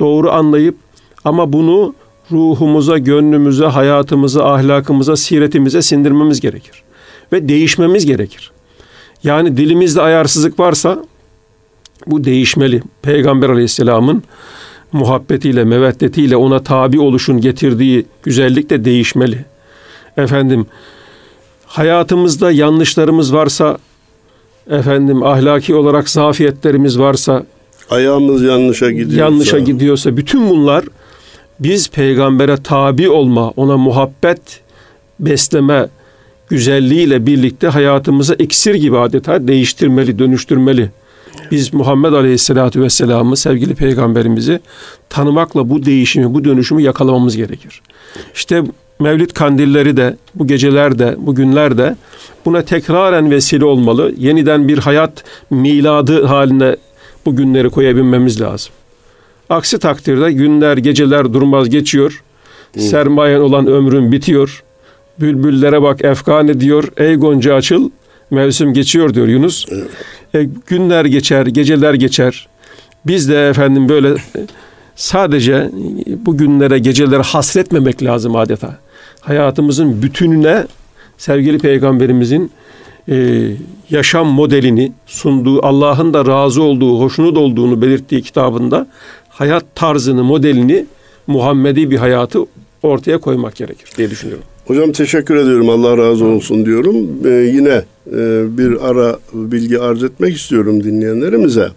doğru 0.00 0.30
anlayıp 0.30 0.76
ama 1.24 1.52
bunu 1.52 1.94
ruhumuza, 2.32 2.98
gönlümüze, 2.98 3.64
hayatımıza, 3.64 4.44
ahlakımıza, 4.44 5.16
siretimize 5.16 5.82
sindirmemiz 5.82 6.40
gerekir. 6.40 6.82
Ve 7.32 7.48
değişmemiz 7.48 8.06
gerekir. 8.06 8.52
Yani 9.24 9.56
dilimizde 9.56 10.02
ayarsızlık 10.02 10.60
varsa 10.60 11.04
bu 12.06 12.24
değişmeli. 12.24 12.82
Peygamber 13.02 13.48
Aleyhisselam'ın 13.50 14.22
muhabbetiyle, 14.92 15.64
meveddetiyle 15.64 16.36
ona 16.36 16.62
tabi 16.62 17.00
oluşun 17.00 17.40
getirdiği 17.40 18.06
güzellik 18.22 18.70
de 18.70 18.84
değişmeli. 18.84 19.44
Efendim 20.16 20.66
hayatımızda 21.66 22.50
yanlışlarımız 22.50 23.34
varsa 23.34 23.78
efendim 24.70 25.22
ahlaki 25.22 25.74
olarak 25.74 26.08
zafiyetlerimiz 26.08 26.98
varsa 26.98 27.46
Ayağımız 27.90 28.42
yanlışa 28.42 28.90
gidiyorsa. 28.90 29.16
yanlışa 29.16 29.58
gidiyorsa 29.58 30.16
bütün 30.16 30.50
bunlar 30.50 30.84
biz 31.60 31.90
peygambere 31.90 32.56
tabi 32.56 33.10
olma, 33.10 33.50
ona 33.50 33.76
muhabbet 33.76 34.60
besleme 35.20 35.88
güzelliğiyle 36.48 37.26
birlikte 37.26 37.68
hayatımıza 37.68 38.34
iksir 38.34 38.74
gibi 38.74 38.98
adeta 38.98 39.48
değiştirmeli, 39.48 40.18
dönüştürmeli. 40.18 40.90
Biz 41.50 41.74
Muhammed 41.74 42.12
Aleyhisselatü 42.12 42.82
Vesselam'ı 42.82 43.36
sevgili 43.36 43.74
peygamberimizi 43.74 44.60
tanımakla 45.08 45.70
bu 45.70 45.84
değişimi, 45.84 46.34
bu 46.34 46.44
dönüşümü 46.44 46.82
yakalamamız 46.82 47.36
gerekir. 47.36 47.82
İşte 48.34 48.62
Mevlid 49.00 49.30
kandilleri 49.30 49.96
de, 49.96 50.16
bu 50.34 50.46
geceler 50.46 50.98
de, 50.98 51.14
bu 51.18 51.34
günler 51.34 51.78
de 51.78 51.96
buna 52.44 52.62
tekraren 52.62 53.30
vesile 53.30 53.64
olmalı. 53.64 54.14
Yeniden 54.18 54.68
bir 54.68 54.78
hayat 54.78 55.24
miladı 55.50 56.24
haline 56.24 56.76
bu 57.26 57.36
günleri 57.36 57.70
koyabilmemiz 57.70 58.40
lazım. 58.40 58.72
Aksi 59.50 59.78
takdirde 59.78 60.32
günler, 60.32 60.76
geceler 60.76 61.32
durmaz 61.32 61.70
geçiyor. 61.70 62.22
Sermayen 62.78 63.40
olan 63.40 63.66
ömrün 63.66 64.12
bitiyor. 64.12 64.63
Bülbüllere 65.20 65.82
bak 65.82 66.04
efkan 66.04 66.48
ediyor. 66.48 66.84
Ey 66.96 67.14
Gonca 67.14 67.54
açıl, 67.54 67.90
mevsim 68.30 68.74
geçiyor 68.74 69.14
diyor 69.14 69.28
Yunus. 69.28 69.66
E, 70.34 70.48
günler 70.66 71.04
geçer, 71.04 71.46
geceler 71.46 71.94
geçer. 71.94 72.48
Biz 73.06 73.28
de 73.28 73.48
efendim 73.48 73.88
böyle 73.88 74.14
sadece 74.96 75.70
bugünlere, 76.06 76.78
gecelere 76.78 77.22
hasretmemek 77.22 78.02
lazım 78.02 78.36
adeta. 78.36 78.78
Hayatımızın 79.20 80.02
bütününe 80.02 80.66
sevgili 81.18 81.58
peygamberimizin 81.58 82.50
e, 83.08 83.48
yaşam 83.90 84.26
modelini 84.26 84.92
sunduğu, 85.06 85.66
Allah'ın 85.66 86.14
da 86.14 86.26
razı 86.26 86.62
olduğu, 86.62 87.00
hoşnut 87.00 87.36
olduğunu 87.36 87.82
belirttiği 87.82 88.22
kitabında 88.22 88.86
hayat 89.28 89.64
tarzını, 89.74 90.24
modelini, 90.24 90.86
Muhammedi 91.26 91.90
bir 91.90 91.96
hayatı 91.96 92.38
ortaya 92.82 93.18
koymak 93.18 93.56
gerekir 93.56 93.88
diye 93.96 94.10
düşünüyorum. 94.10 94.44
Hocam 94.66 94.92
teşekkür 94.92 95.36
ediyorum. 95.36 95.68
Allah 95.68 95.98
razı 95.98 96.24
olsun 96.24 96.66
diyorum. 96.66 96.96
Ee, 97.24 97.28
yine 97.28 97.82
e, 98.12 98.44
bir 98.58 98.88
ara 98.90 99.18
bilgi 99.32 99.78
arz 99.78 100.04
etmek 100.04 100.36
istiyorum 100.36 100.84
dinleyenlerimize. 100.84 101.68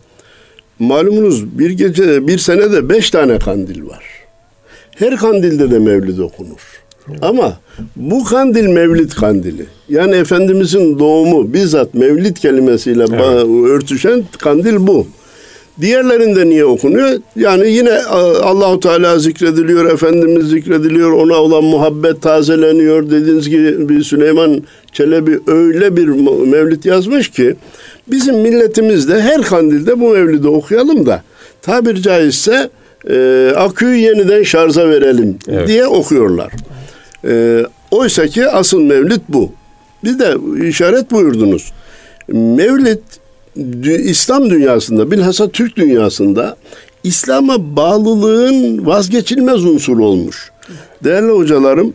Malumunuz 0.80 1.60
bir 1.60 1.70
gece, 1.70 2.28
bir 2.28 2.38
senede 2.38 2.90
beş 2.90 3.10
tane 3.10 3.40
kandil 3.40 3.88
var. 3.88 4.04
Her 4.96 5.18
kandilde 5.18 5.72
de 5.72 5.80
mevlid 5.80 6.18
okunur. 6.18 6.82
Ama 7.22 7.58
bu 7.96 8.24
kandil 8.24 8.68
mevlid 8.68 9.12
kandili. 9.12 9.66
Yani 9.90 10.16
Efendimizin 10.16 11.00
doğumu 11.00 11.54
bizzat 11.54 11.94
mevlid 11.94 12.38
kelimesiyle 12.38 13.06
evet. 13.10 13.48
örtüşen 13.70 14.24
kandil 14.38 14.88
bu. 14.88 15.08
Diğerlerinde 15.82 16.50
niye 16.50 16.66
okunuyor? 16.66 17.10
Yani 17.36 17.72
yine 17.72 17.94
Allahu 18.44 18.80
Teala 18.80 19.20
zikrediliyor, 19.20 19.92
Efendimiz 19.92 20.46
zikrediliyor, 20.50 21.12
ona 21.12 21.34
olan 21.36 21.64
muhabbet 21.64 22.22
tazeleniyor. 22.22 23.12
Dediğiniz 23.12 23.50
gibi 23.50 24.04
Süleyman 24.04 24.64
Çelebi 24.92 25.40
öyle 25.48 25.98
bir 25.98 26.08
mevlid 26.48 26.84
yazmış 26.84 27.32
ki 27.32 27.56
bizim 28.08 28.36
milletimizde 28.36 29.22
her 29.22 29.42
kandilde 29.42 30.00
bu 30.00 30.10
mevlidi 30.10 30.48
okuyalım 30.48 31.06
da 31.06 31.24
tabir 31.62 31.96
caizse 31.96 32.70
e, 33.10 33.52
aküyü 33.56 33.96
yeniden 33.96 34.44
şarja 34.44 34.90
verelim 34.90 35.38
evet. 35.48 35.68
diye 35.68 35.88
okuyorlar. 35.88 36.52
E, 37.26 37.64
Oysa 37.92 38.28
ki 38.28 38.48
asıl 38.48 38.82
mevlid 38.82 39.22
bu. 39.30 39.52
Bir 40.04 40.20
de 40.20 40.36
işaret 40.68 41.12
buyurdunuz. 41.12 41.72
Mevlid 42.28 43.00
İslam 43.86 44.50
dünyasında 44.50 45.12
bilhassa 45.12 45.50
Türk 45.50 45.76
dünyasında 45.76 46.58
İslam'a 47.04 47.76
bağlılığın 47.76 48.86
vazgeçilmez 48.86 49.66
unsuru 49.66 50.06
olmuş. 50.06 50.52
Değerli 51.04 51.32
hocalarım 51.32 51.94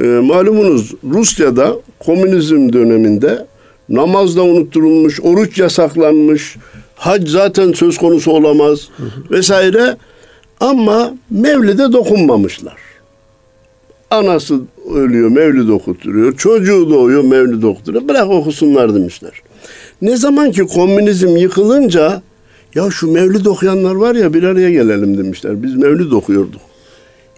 e, 0.00 0.04
malumunuz 0.04 0.94
Rusya'da 1.04 1.76
komünizm 1.98 2.72
döneminde 2.72 3.46
namaz 3.88 4.36
da 4.36 4.42
unutturulmuş, 4.42 5.20
oruç 5.20 5.58
yasaklanmış, 5.58 6.56
hac 6.94 7.28
zaten 7.28 7.72
söz 7.72 7.98
konusu 7.98 8.30
olamaz 8.30 8.88
vesaire 9.30 9.96
ama 10.60 11.14
Mevlid'e 11.30 11.92
dokunmamışlar. 11.92 12.76
Anası 14.10 14.60
ölüyor, 14.94 15.28
Mevlid 15.28 15.68
okuturuyor. 15.68 16.36
Çocuğu 16.36 16.90
doğuyor, 16.90 17.24
Mevlid 17.24 17.62
okuturuyor. 17.62 18.08
Bırak 18.08 18.30
okusunlar 18.30 18.94
demişler. 18.94 19.32
Ne 20.02 20.16
zaman 20.16 20.52
ki 20.52 20.62
komünizm 20.62 21.36
yıkılınca 21.36 22.22
ya 22.74 22.90
şu 22.90 23.12
Mevlid 23.12 23.46
okuyanlar 23.46 23.94
var 23.94 24.14
ya 24.14 24.34
bir 24.34 24.42
araya 24.42 24.70
gelelim 24.70 25.18
demişler. 25.18 25.62
Biz 25.62 25.76
Mevlid 25.76 26.12
okuyorduk. 26.12 26.60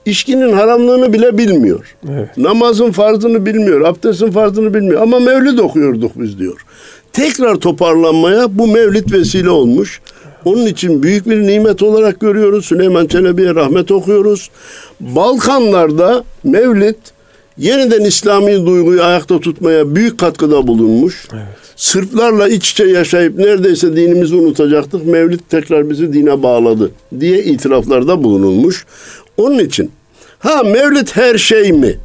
İşkinin 0.04 0.52
haramlığını 0.52 1.12
bile 1.12 1.38
bilmiyor. 1.38 1.96
Evet. 2.10 2.36
Namazın 2.36 2.90
farzını 2.90 3.46
bilmiyor, 3.46 3.80
abdestin 3.80 4.30
farzını 4.30 4.74
bilmiyor. 4.74 5.02
Ama 5.02 5.18
Mevlid 5.18 5.58
okuyorduk 5.58 6.12
biz 6.16 6.38
diyor. 6.38 6.64
Tekrar 7.12 7.56
toparlanmaya 7.56 8.58
bu 8.58 8.66
Mevlid 8.66 9.12
vesile 9.12 9.50
olmuş. 9.50 10.00
Onun 10.44 10.66
için 10.66 11.02
büyük 11.02 11.28
bir 11.28 11.42
nimet 11.42 11.82
olarak 11.82 12.20
görüyoruz. 12.20 12.64
Süleyman 12.64 13.06
Çelebi'ye 13.06 13.54
rahmet 13.54 13.90
okuyoruz. 13.90 14.50
Balkanlarda 15.00 16.24
Mevlid 16.44 16.96
yeniden 17.58 18.04
İslami 18.04 18.66
duyguyu 18.66 19.02
ayakta 19.02 19.40
tutmaya 19.40 19.94
büyük 19.94 20.18
katkıda 20.18 20.66
bulunmuş. 20.66 21.28
Evet. 21.32 21.69
Sırplarla 21.80 22.48
iç 22.48 22.70
içe 22.70 22.84
yaşayıp 22.84 23.38
neredeyse 23.38 23.96
dinimizi 23.96 24.34
unutacaktık. 24.34 25.06
Mevlid 25.06 25.40
tekrar 25.48 25.90
bizi 25.90 26.12
dine 26.12 26.42
bağladı 26.42 26.90
diye 27.20 27.44
itiraflarda 27.44 28.24
bulunulmuş. 28.24 28.86
Onun 29.36 29.58
için 29.58 29.90
ha 30.38 30.62
Mevlid 30.62 31.08
her 31.12 31.38
şey 31.38 31.72
mi? 31.72 31.96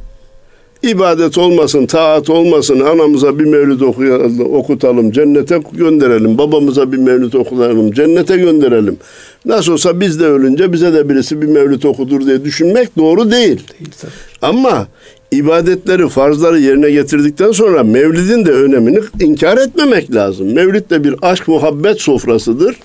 İbadet 0.82 1.38
olmasın, 1.38 1.86
taat 1.86 2.30
olmasın, 2.30 2.80
anamıza 2.80 3.38
bir 3.38 3.44
mevlid 3.44 3.80
okuyalım, 3.80 4.54
okutalım, 4.54 5.12
cennete 5.12 5.60
gönderelim, 5.72 6.38
babamıza 6.38 6.92
bir 6.92 6.98
mevlid 6.98 7.32
okutalım, 7.32 7.92
cennete 7.92 8.36
gönderelim. 8.36 8.96
Nasıl 9.44 9.72
olsa 9.72 10.00
biz 10.00 10.20
de 10.20 10.26
ölünce 10.26 10.72
bize 10.72 10.92
de 10.92 11.08
birisi 11.08 11.42
bir 11.42 11.46
mevlid 11.46 11.82
okudur 11.82 12.26
diye 12.26 12.44
düşünmek 12.44 12.98
doğru 12.98 13.30
değil. 13.30 13.60
değil 13.78 13.90
tabii. 14.00 14.12
Ama 14.42 14.86
ibadetleri, 15.30 16.08
farzları 16.08 16.58
yerine 16.58 16.90
getirdikten 16.90 17.52
sonra 17.52 17.82
mevlidin 17.82 18.46
de 18.46 18.50
önemini 18.50 19.00
inkar 19.20 19.58
etmemek 19.58 20.14
lazım. 20.14 20.54
Mevlid 20.54 20.90
de 20.90 21.04
bir 21.04 21.14
aşk 21.22 21.48
muhabbet 21.48 22.00
sofrasıdır. 22.00 22.76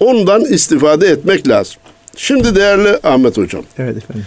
Ondan 0.00 0.44
istifade 0.44 1.06
etmek 1.06 1.48
lazım. 1.48 1.74
Şimdi 2.16 2.54
değerli 2.54 2.98
Ahmet 3.02 3.38
Hocam. 3.38 3.62
Evet 3.78 3.96
efendim. 3.96 4.26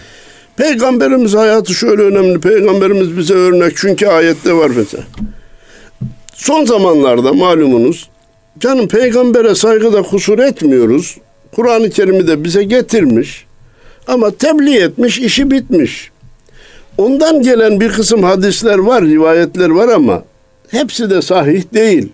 Peygamberimiz 0.56 1.34
hayatı 1.34 1.74
şöyle 1.74 2.02
önemli. 2.02 2.40
Peygamberimiz 2.40 3.18
bize 3.18 3.34
örnek 3.34 3.72
çünkü 3.76 4.06
ayette 4.06 4.52
var 4.52 4.70
mesela. 4.76 5.04
Son 6.34 6.64
zamanlarda 6.64 7.32
malumunuz 7.32 8.08
canım 8.58 8.88
peygambere 8.88 9.54
saygıda 9.54 10.02
kusur 10.02 10.38
etmiyoruz. 10.38 11.16
Kur'an-ı 11.52 11.90
Kerim'i 11.90 12.26
de 12.26 12.44
bize 12.44 12.62
getirmiş. 12.64 13.46
Ama 14.06 14.30
tebliğ 14.30 14.76
etmiş, 14.76 15.18
işi 15.18 15.50
bitmiş. 15.50 16.11
Ondan 16.98 17.42
gelen 17.42 17.80
bir 17.80 17.88
kısım 17.88 18.22
hadisler 18.22 18.78
var, 18.78 19.04
rivayetler 19.04 19.70
var 19.70 19.88
ama 19.88 20.24
hepsi 20.70 21.10
de 21.10 21.22
sahih 21.22 21.62
değil. 21.74 22.08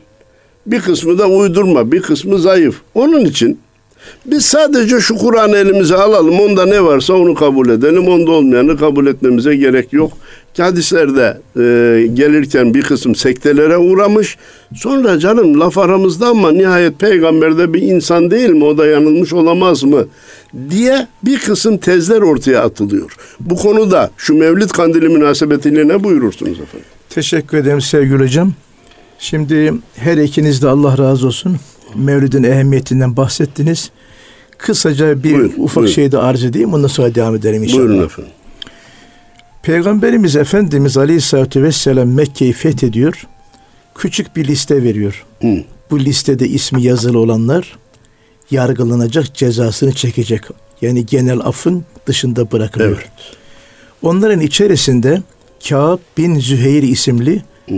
Bir 0.67 0.81
kısmı 0.81 1.19
da 1.19 1.29
uydurma, 1.29 1.93
bir 1.93 2.03
kısmı 2.03 2.38
zayıf. 2.38 2.81
Onun 2.95 3.25
için 3.25 3.61
biz 4.27 4.47
sadece 4.47 5.01
şu 5.01 5.17
Kur'an'ı 5.17 5.57
elimize 5.57 5.97
alalım. 5.97 6.41
Onda 6.41 6.67
ne 6.67 6.85
varsa 6.85 7.15
onu 7.15 7.35
kabul 7.35 7.69
edelim. 7.69 8.09
Onda 8.09 8.31
olmayanı 8.31 8.77
kabul 8.79 9.07
etmemize 9.07 9.57
gerek 9.57 9.93
yok. 9.93 10.13
Hadislerde 10.59 11.41
e, 11.57 12.07
gelirken 12.15 12.75
bir 12.75 12.83
kısım 12.83 13.15
sektelere 13.15 13.77
uğramış. 13.77 14.37
Sonra 14.75 15.19
canım 15.19 15.61
laf 15.61 15.79
aramızda 15.79 16.27
ama 16.27 16.53
nihayet 16.53 16.99
peygamber 16.99 17.59
de 17.59 17.75
bir 17.75 17.83
insan 17.83 18.31
değil 18.31 18.51
mi? 18.51 18.65
O 18.65 18.79
da 18.79 18.87
yanılmış 18.87 19.33
olamaz 19.33 19.83
mı? 19.83 20.07
Diye 20.71 21.07
bir 21.25 21.39
kısım 21.39 21.79
tezler 21.79 22.23
ortaya 22.23 22.63
atılıyor. 22.63 23.17
Bu 23.41 23.57
konuda 23.57 24.11
şu 24.17 24.35
Mevlid 24.35 24.71
Kandili 24.71 25.09
münasebetiyle 25.09 25.89
ne 25.89 26.05
buyurursunuz 26.05 26.61
efendim? 26.61 26.89
Teşekkür 27.11 27.59
ederim 27.59 27.81
sevgili 27.81 28.19
hocam. 28.19 28.53
Şimdi 29.19 29.75
her 29.97 30.17
ikiniz 30.17 30.63
de 30.63 30.69
Allah 30.69 30.99
razı 30.99 31.27
olsun. 31.27 31.57
Mevlid'in 31.94 32.42
ehemmiyetinden 32.42 33.16
bahsettiniz. 33.16 33.90
Kısaca 34.59 35.22
bir 35.22 35.35
buyurun, 35.35 35.53
ufak 35.59 35.77
buyurun. 35.77 35.92
şey 35.92 36.12
de 36.12 36.18
arz 36.18 36.44
edeyim. 36.44 36.74
Ondan 36.74 36.88
sonra 36.88 37.14
devam 37.14 37.35
edelim 37.35 37.62
inşallah. 37.62 37.79
Buyurun 37.79 38.05
efendim. 38.05 38.33
Peygamberimiz 39.62 40.37
Efendimiz 40.37 40.96
Aleyhisselatü 40.96 41.62
Vesselam 41.62 42.09
Mekke'yi 42.09 42.53
fethediyor. 42.53 43.27
Küçük 43.94 44.37
bir 44.37 44.46
liste 44.48 44.83
veriyor. 44.83 45.24
Hı. 45.42 45.64
Bu 45.90 46.01
listede 46.01 46.48
ismi 46.48 46.83
yazılı 46.83 47.18
olanlar 47.18 47.79
yargılanacak, 48.51 49.35
cezasını 49.35 49.92
çekecek. 49.92 50.42
Yani 50.83 51.07
genel 51.07 51.40
affın 51.40 51.85
dışında 52.07 52.51
bırakılıyor. 52.53 52.90
Evet. 52.98 53.37
Onların 54.03 54.40
içerisinde 54.40 55.22
Kâb 55.68 55.98
bin 56.18 56.38
Züheyr 56.40 56.83
isimli 56.83 57.42
Hı. 57.68 57.74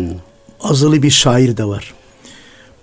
azılı 0.61 1.03
bir 1.03 1.11
şair 1.11 1.57
de 1.57 1.65
var. 1.65 1.95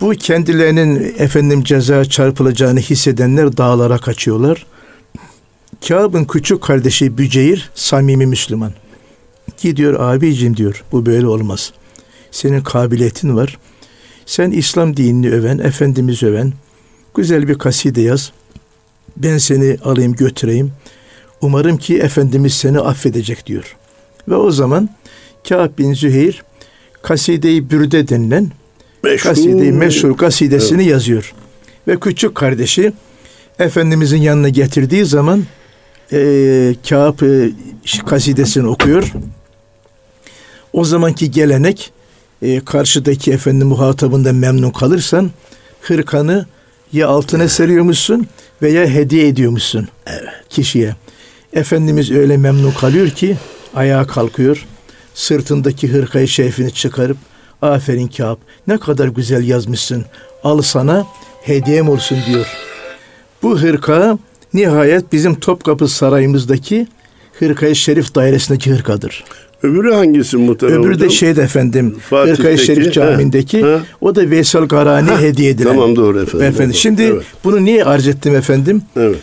Bu 0.02 0.10
kendilerinin 0.10 1.16
efendim 1.18 1.64
ceza 1.64 2.06
çarpılacağını 2.06 2.80
hissedenler 2.80 3.58
dağlara 3.58 3.98
kaçıyorlar. 3.98 4.66
Kâb'ın 5.88 6.26
küçük 6.26 6.62
kardeşi 6.62 7.18
Büceyr 7.18 7.70
samimi 7.76 8.26
Müslüman. 8.26 8.74
Gidiyor 9.62 10.00
abicim 10.00 10.58
diyor 10.58 10.84
bu 10.92 11.06
böyle 11.06 11.28
olmaz. 11.28 11.74
Senin 12.32 12.62
kabiliyetin 12.62 13.36
var. 13.36 13.58
Sen 14.26 14.52
İslam 14.52 14.98
dinini 14.98 15.32
öven, 15.32 15.58
Efendimiz 15.58 16.24
öven, 16.24 16.54
güzel 17.16 17.48
bir 17.48 17.58
kaside 17.58 18.02
yaz. 18.02 18.32
Ben 19.18 19.38
seni 19.38 19.78
alayım 19.84 20.14
götüreyim. 20.14 20.72
Umarım 21.42 21.78
ki 21.78 21.98
Efendimiz 21.98 22.54
seni 22.54 22.80
affedecek 22.80 23.46
diyor. 23.46 23.76
Ve 24.28 24.36
o 24.36 24.52
zaman 24.52 24.90
Kâb 25.50 25.78
bin 25.78 25.94
Züheyr 25.94 26.44
kaside-i 27.02 27.70
bürde 27.70 28.08
denilen 28.08 28.52
meşhur, 29.04 29.30
kaside 29.30 29.72
meşhur 29.72 30.18
kasidesini 30.18 30.82
evet. 30.82 30.92
yazıyor. 30.92 31.34
Ve 31.88 32.00
küçük 32.00 32.36
kardeşi 32.36 32.94
Efendimizin 33.60 34.18
yanına 34.18 34.50
getirdiği 34.50 35.06
zaman 35.06 35.44
e, 36.12 36.20
Kâb 36.90 37.22
e, 37.22 37.52
kasidesini 38.06 38.68
okuyor. 38.68 39.14
O 40.74 40.86
zamanki 40.86 41.32
gelenek 41.32 41.92
e, 42.42 42.60
karşıdaki 42.60 43.32
efendi 43.32 43.66
muhatabında 43.66 44.34
memnun 44.34 44.72
kalırsan 44.72 45.32
hırkanı 45.82 46.46
Ya 46.94 47.08
altına 47.08 47.48
seriyormuşsun 47.48 48.28
veya 48.62 48.88
hediye 48.88 49.28
ediyormuşsun 49.28 49.88
kişiye. 50.50 50.96
Efendimiz 51.54 52.12
öyle 52.12 52.38
memnun 52.38 52.72
kalıyor 52.72 53.10
ki 53.10 53.38
ayağa 53.76 54.08
kalkıyor. 54.08 54.66
Sırtındaki 55.14 55.88
hırkayı 55.88 56.28
şerifini 56.28 56.72
çıkarıp 56.72 57.18
aferin 57.62 58.08
Kâb 58.08 58.38
ne 58.68 58.78
kadar 58.78 59.08
güzel 59.08 59.48
yazmışsın. 59.48 60.06
Al 60.44 60.62
sana 60.62 61.06
hediyem 61.42 61.90
olsun 61.90 62.18
diyor. 62.28 62.46
Bu 63.44 63.60
hırka 63.60 64.18
nihayet 64.54 65.14
bizim 65.14 65.36
Topkapı 65.40 65.88
Sarayımızdaki 65.88 66.88
Hırkayı 67.40 67.76
Şerif 67.76 68.16
dairesindeki 68.16 68.72
hırkadır. 68.72 69.24
Öbürü 69.64 69.94
hangisi 69.94 70.38
muhterem 70.38 70.82
Öbürü 70.82 71.00
de 71.00 71.10
şeyde 71.10 71.42
efendim 71.42 71.96
Fatih'teki, 72.10 72.38
Hırkayı 72.38 72.58
Şerif 72.58 72.94
Camii'ndeki 72.94 73.66
o 74.02 74.16
da 74.16 74.30
Veysel 74.30 74.62
Garani 74.66 75.12
hediye 75.12 75.50
edilen. 75.50 75.70
Tamam 75.72 75.96
doğru 75.96 76.22
efendim. 76.22 76.48
Efendim 76.48 76.70
Doğru. 76.70 76.78
şimdi 76.78 77.02
Evet. 77.04 77.24
bunu 77.44 77.66
niye 77.66 77.86
arz 77.86 78.08
ettim 78.08 78.36
efendim? 78.36 78.82
evet. 78.96 79.18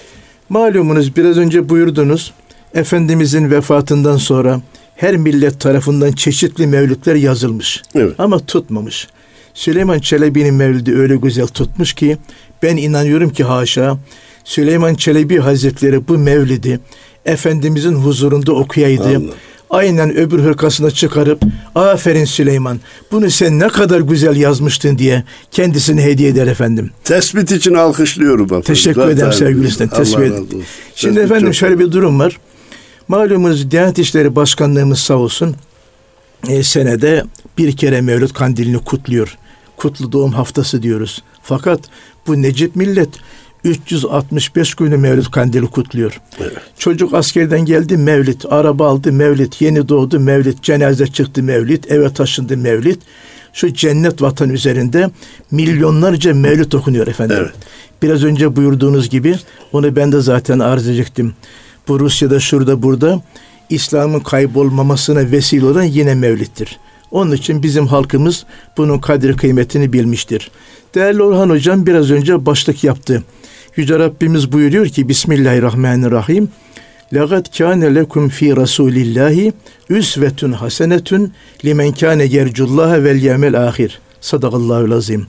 Malumunuz 0.48 1.16
biraz 1.16 1.38
önce 1.38 1.68
buyurdunuz. 1.68 2.32
Efendimizin 2.74 3.50
vefatından 3.50 4.16
sonra 4.16 4.60
her 4.96 5.16
millet 5.16 5.60
tarafından 5.60 6.12
çeşitli 6.12 6.66
mevlütler 6.66 7.14
yazılmış. 7.14 7.82
Evet. 7.94 8.14
Ama 8.18 8.38
tutmamış. 8.38 9.08
Süleyman 9.54 9.98
Çelebi'nin 9.98 10.54
mevlidi 10.54 10.94
öyle 10.96 11.16
güzel 11.16 11.46
tutmuş 11.46 11.92
ki 11.92 12.16
ben 12.62 12.76
inanıyorum 12.76 13.30
ki 13.30 13.44
haşa 13.44 13.98
Süleyman 14.44 14.94
Çelebi 14.94 15.38
Hazretleri 15.38 16.08
bu 16.08 16.18
mevlidi 16.18 16.80
Efendimizin 17.26 17.94
huzurunda 17.94 18.52
okuyaydı. 18.52 19.08
Allah. 19.08 19.34
Aynen 19.70 20.16
öbür 20.16 20.38
hırkasına 20.38 20.90
çıkarıp 20.90 21.42
aferin 21.74 22.24
Süleyman 22.24 22.80
bunu 23.12 23.30
sen 23.30 23.58
ne 23.58 23.68
kadar 23.68 24.00
güzel 24.00 24.36
yazmıştın 24.36 24.98
diye 24.98 25.24
kendisine 25.50 26.02
hediye 26.04 26.28
eder 26.28 26.46
efendim. 26.46 26.90
Tespit 27.04 27.52
için 27.52 27.74
alkışlıyorum 27.74 28.44
efendim. 28.44 28.64
Teşekkür 28.66 29.00
Zaten- 29.00 29.16
ederim 29.16 29.32
sevgili. 29.32 29.66
Allah 29.66 29.90
Tespit. 29.96 30.32
Şimdi 30.94 31.14
Tespit 31.14 31.18
efendim 31.18 31.54
şöyle 31.54 31.78
bir 31.78 31.92
durum 31.92 32.18
var. 32.18 32.38
Malumunuz 33.08 33.70
Diyanet 33.70 33.98
İşleri 33.98 34.36
Başkanlığımız 34.36 34.98
sağ 34.98 35.14
olsun 35.14 35.56
e, 36.48 36.62
senede 36.62 37.24
bir 37.58 37.76
kere 37.76 38.00
Mevlüt 38.00 38.32
Kandilini 38.32 38.78
kutluyor. 38.78 39.38
Kutlu 39.76 40.12
doğum 40.12 40.32
haftası 40.32 40.82
diyoruz. 40.82 41.22
Fakat 41.42 41.80
bu 42.26 42.42
Necip 42.42 42.76
millet 42.76 43.08
365 43.64 44.74
günü 44.74 44.96
Mevlüt 44.96 45.30
Kandili 45.30 45.66
kutluyor. 45.66 46.20
Çocuk 46.78 47.14
askerden 47.14 47.64
geldi 47.64 47.96
Mevlid, 47.96 48.40
araba 48.50 48.88
aldı 48.88 49.12
Mevlid, 49.12 49.52
yeni 49.60 49.88
doğdu 49.88 50.20
Mevlid, 50.20 50.58
cenaze 50.62 51.06
çıktı 51.06 51.42
Mevlid, 51.42 51.84
eve 51.88 52.12
taşındı 52.12 52.56
Mevlid. 52.56 53.00
Şu 53.52 53.74
cennet 53.74 54.22
vatan 54.22 54.50
üzerinde 54.50 55.10
milyonlarca 55.50 56.34
Mevlid 56.34 56.72
okunuyor 56.72 57.06
efendim. 57.06 57.36
Evet. 57.40 57.52
Biraz 58.02 58.24
önce 58.24 58.56
buyurduğunuz 58.56 59.10
gibi 59.10 59.36
onu 59.72 59.96
ben 59.96 60.12
de 60.12 60.20
zaten 60.20 60.58
arz 60.58 60.88
edecektim 60.88 61.34
Bu 61.87 61.99
Rusya'da 61.99 62.39
şurada 62.39 62.83
burada 62.83 63.21
İslam'ın 63.69 64.19
kaybolmamasına 64.19 65.31
vesile 65.31 65.65
olan 65.65 65.83
yine 65.83 66.15
Mevlid'dir. 66.15 66.79
Onun 67.11 67.31
için 67.31 67.63
bizim 67.63 67.87
halkımız 67.87 68.45
bunun 68.77 68.99
kadir 68.99 69.37
kıymetini 69.37 69.93
bilmiştir. 69.93 70.51
Değerli 70.95 71.23
Orhan 71.23 71.49
Hocam 71.49 71.85
biraz 71.85 72.11
önce 72.11 72.45
başlık 72.45 72.83
yaptı. 72.83 73.23
Yüce 73.75 73.99
Rabbimiz 73.99 74.51
buyuruyor 74.51 74.87
ki 74.87 75.09
Bismillahirrahmanirrahim. 75.09 76.49
لَقَدْ 77.13 77.45
كَانَ 77.57 77.81
لَكُمْ 77.99 78.29
ف۪ي 78.29 78.53
رَسُولِ 78.53 78.93
اللّٰهِ 78.93 79.53
üsvetun 79.89 80.51
hasenetun 80.51 81.33
limen 81.65 81.91
kâne 81.91 82.23
yercullaha 82.23 83.03
vel 83.03 83.15
yevmel 83.15 83.67
ahir. 83.67 83.99
Sadakallahu 84.21 84.89
lazim. 84.89 85.27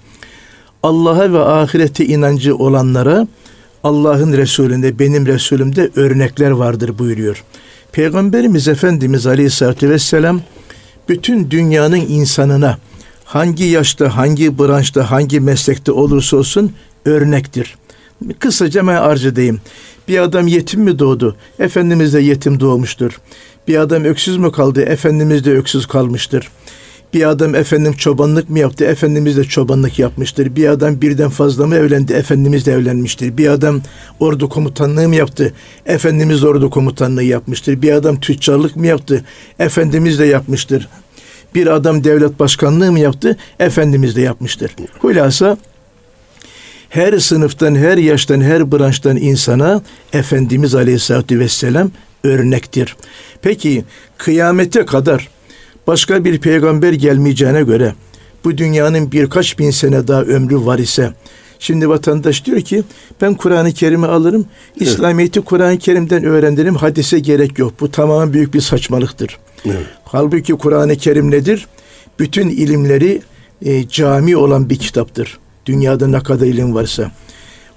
Allah'a 0.82 1.32
ve 1.32 1.38
ahirete 1.38 2.06
inancı 2.06 2.56
olanlara 2.56 3.26
Allah'ın 3.85 4.33
Resulünde, 4.33 4.99
benim 4.99 5.25
Resulümde 5.25 5.89
örnekler 5.95 6.51
vardır 6.51 6.97
buyuruyor. 6.97 7.43
Peygamberimiz 7.91 8.67
Efendimiz 8.67 9.27
Aleyhisselatü 9.27 9.89
Vesselam 9.89 10.41
bütün 11.09 11.51
dünyanın 11.51 11.95
insanına 11.95 12.77
hangi 13.25 13.63
yaşta, 13.63 14.17
hangi 14.17 14.59
branşta, 14.59 15.11
hangi 15.11 15.39
meslekte 15.39 15.91
olursa 15.91 16.37
olsun 16.37 16.73
örnektir. 17.05 17.75
Kısaca 18.39 18.87
ben 18.87 18.95
arz 18.95 19.25
edeyim. 19.25 19.61
Bir 20.07 20.19
adam 20.19 20.47
yetim 20.47 20.81
mi 20.81 20.99
doğdu? 20.99 21.35
Efendimiz 21.59 22.13
de 22.13 22.19
yetim 22.19 22.59
doğmuştur. 22.59 23.19
Bir 23.67 23.77
adam 23.77 24.03
öksüz 24.03 24.37
mü 24.37 24.51
kaldı? 24.51 24.81
Efendimiz 24.81 25.45
de 25.45 25.51
öksüz 25.51 25.85
kalmıştır. 25.85 26.49
Bir 27.15 27.29
adam 27.29 27.55
efendim 27.55 27.93
çobanlık 27.93 28.49
mı 28.49 28.59
yaptı? 28.59 28.85
Efendimiz 28.85 29.37
de 29.37 29.43
çobanlık 29.43 29.99
yapmıştır. 29.99 30.55
Bir 30.55 30.67
adam 30.67 31.01
birden 31.01 31.29
fazla 31.29 31.67
mı 31.67 31.75
evlendi? 31.75 32.13
Efendimiz 32.13 32.65
de 32.65 32.73
evlenmiştir. 32.73 33.37
Bir 33.37 33.47
adam 33.47 33.81
ordu 34.19 34.49
komutanlığı 34.49 35.07
mı 35.07 35.15
yaptı? 35.15 35.53
Efendimiz 35.85 36.43
ordu 36.43 36.69
komutanlığı 36.69 37.23
yapmıştır. 37.23 37.81
Bir 37.81 37.91
adam 37.91 38.19
tüccarlık 38.19 38.75
mı 38.75 38.87
yaptı? 38.87 39.25
Efendimiz 39.59 40.19
de 40.19 40.25
yapmıştır. 40.25 40.89
Bir 41.55 41.67
adam 41.67 42.03
devlet 42.03 42.39
başkanlığı 42.39 42.91
mı 42.91 42.99
yaptı? 42.99 43.37
Efendimiz 43.59 44.15
de 44.15 44.21
yapmıştır. 44.21 44.71
Hulasa 44.99 45.57
her 46.89 47.19
sınıftan, 47.19 47.75
her 47.75 47.97
yaştan, 47.97 48.41
her 48.41 48.71
branştan 48.71 49.17
insana 49.17 49.81
Efendimiz 50.13 50.75
Aleyhisselatü 50.75 51.39
Vesselam 51.39 51.91
örnektir. 52.23 52.95
Peki 53.41 53.85
kıyamete 54.17 54.85
kadar 54.85 55.34
başka 55.87 56.25
bir 56.25 56.39
peygamber 56.39 56.93
gelmeyeceğine 56.93 57.63
göre 57.63 57.95
bu 58.43 58.57
dünyanın 58.57 59.11
birkaç 59.11 59.59
bin 59.59 59.71
sene 59.71 60.07
daha 60.07 60.21
ömrü 60.21 60.65
var 60.65 60.79
ise 60.79 61.13
şimdi 61.59 61.89
vatandaş 61.89 62.45
diyor 62.45 62.61
ki 62.61 62.83
ben 63.21 63.33
Kur'an-ı 63.33 63.73
Kerim'i 63.73 64.05
alırım 64.05 64.45
İslamiyet'i 64.75 65.41
Kur'an-ı 65.41 65.77
Kerim'den 65.77 66.23
öğrenirim 66.23 66.75
hadise 66.75 67.19
gerek 67.19 67.59
yok. 67.59 67.73
Bu 67.79 67.91
tamamen 67.91 68.33
büyük 68.33 68.53
bir 68.53 68.61
saçmalıktır. 68.61 69.37
Evet. 69.65 69.85
Halbuki 70.05 70.53
Kur'an-ı 70.53 70.95
Kerim 70.95 71.31
nedir? 71.31 71.67
Bütün 72.19 72.49
ilimleri 72.49 73.21
e, 73.65 73.87
cami 73.87 74.37
olan 74.37 74.69
bir 74.69 74.79
kitaptır. 74.79 75.39
Dünyada 75.65 76.07
ne 76.07 76.19
kadar 76.19 76.45
ilim 76.45 76.75
varsa. 76.75 77.11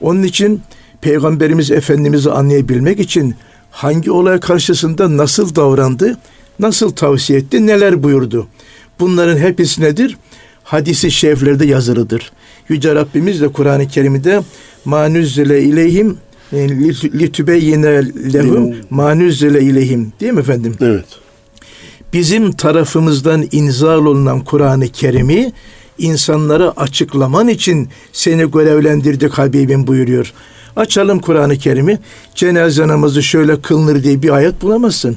Onun 0.01 0.23
için 0.23 0.63
Peygamberimiz 1.01 1.71
Efendimiz'i 1.71 2.31
anlayabilmek 2.31 3.01
için 3.01 3.35
hangi 3.71 4.11
olay 4.11 4.41
karşısında 4.41 5.17
nasıl 5.17 5.55
davrandı, 5.55 6.19
nasıl 6.59 6.91
tavsiye 6.91 7.39
etti, 7.39 7.67
neler 7.67 8.03
buyurdu. 8.03 8.47
Bunların 9.01 9.39
hepsi 9.39 9.83
nedir? 9.83 10.17
Hadisi 10.65 11.11
şeriflerde 11.11 11.67
yazılıdır. 11.67 12.33
Yüce 12.69 12.95
Rabbimiz 12.95 13.41
de 13.41 13.49
Kur'an-ı 13.49 13.89
Kerim'de 13.89 14.41
manuzzile 14.85 15.63
ileyhim 15.63 16.19
e, 16.53 16.69
litübeyyine 17.05 18.03
lehum 18.35 18.75
manuzzile 18.91 19.61
ileyhim 19.63 20.13
değil 20.21 20.33
mi 20.33 20.41
efendim? 20.41 20.77
Evet. 20.81 21.05
bizim 22.13 22.53
tarafımızdan 22.53 23.45
inzal 23.53 24.07
olunan 24.07 24.41
Kur'an-ı 24.45 24.89
Kerim'i 24.89 25.53
insanlara 25.99 26.73
açıklaman 26.77 27.49
için 27.49 27.89
seni 28.13 28.51
görevlendirdik 28.51 29.33
Habibim 29.33 29.87
buyuruyor. 29.87 30.33
Açalım 30.77 31.19
Kur'an-ı 31.19 31.59
Kerim'i. 31.59 31.99
Cenaze 32.35 32.89
namazı 32.89 33.23
şöyle 33.23 33.61
kılınır 33.61 34.03
diye 34.03 34.23
bir 34.23 34.31
ayet 34.31 34.63
bulamazsın. 34.63 35.17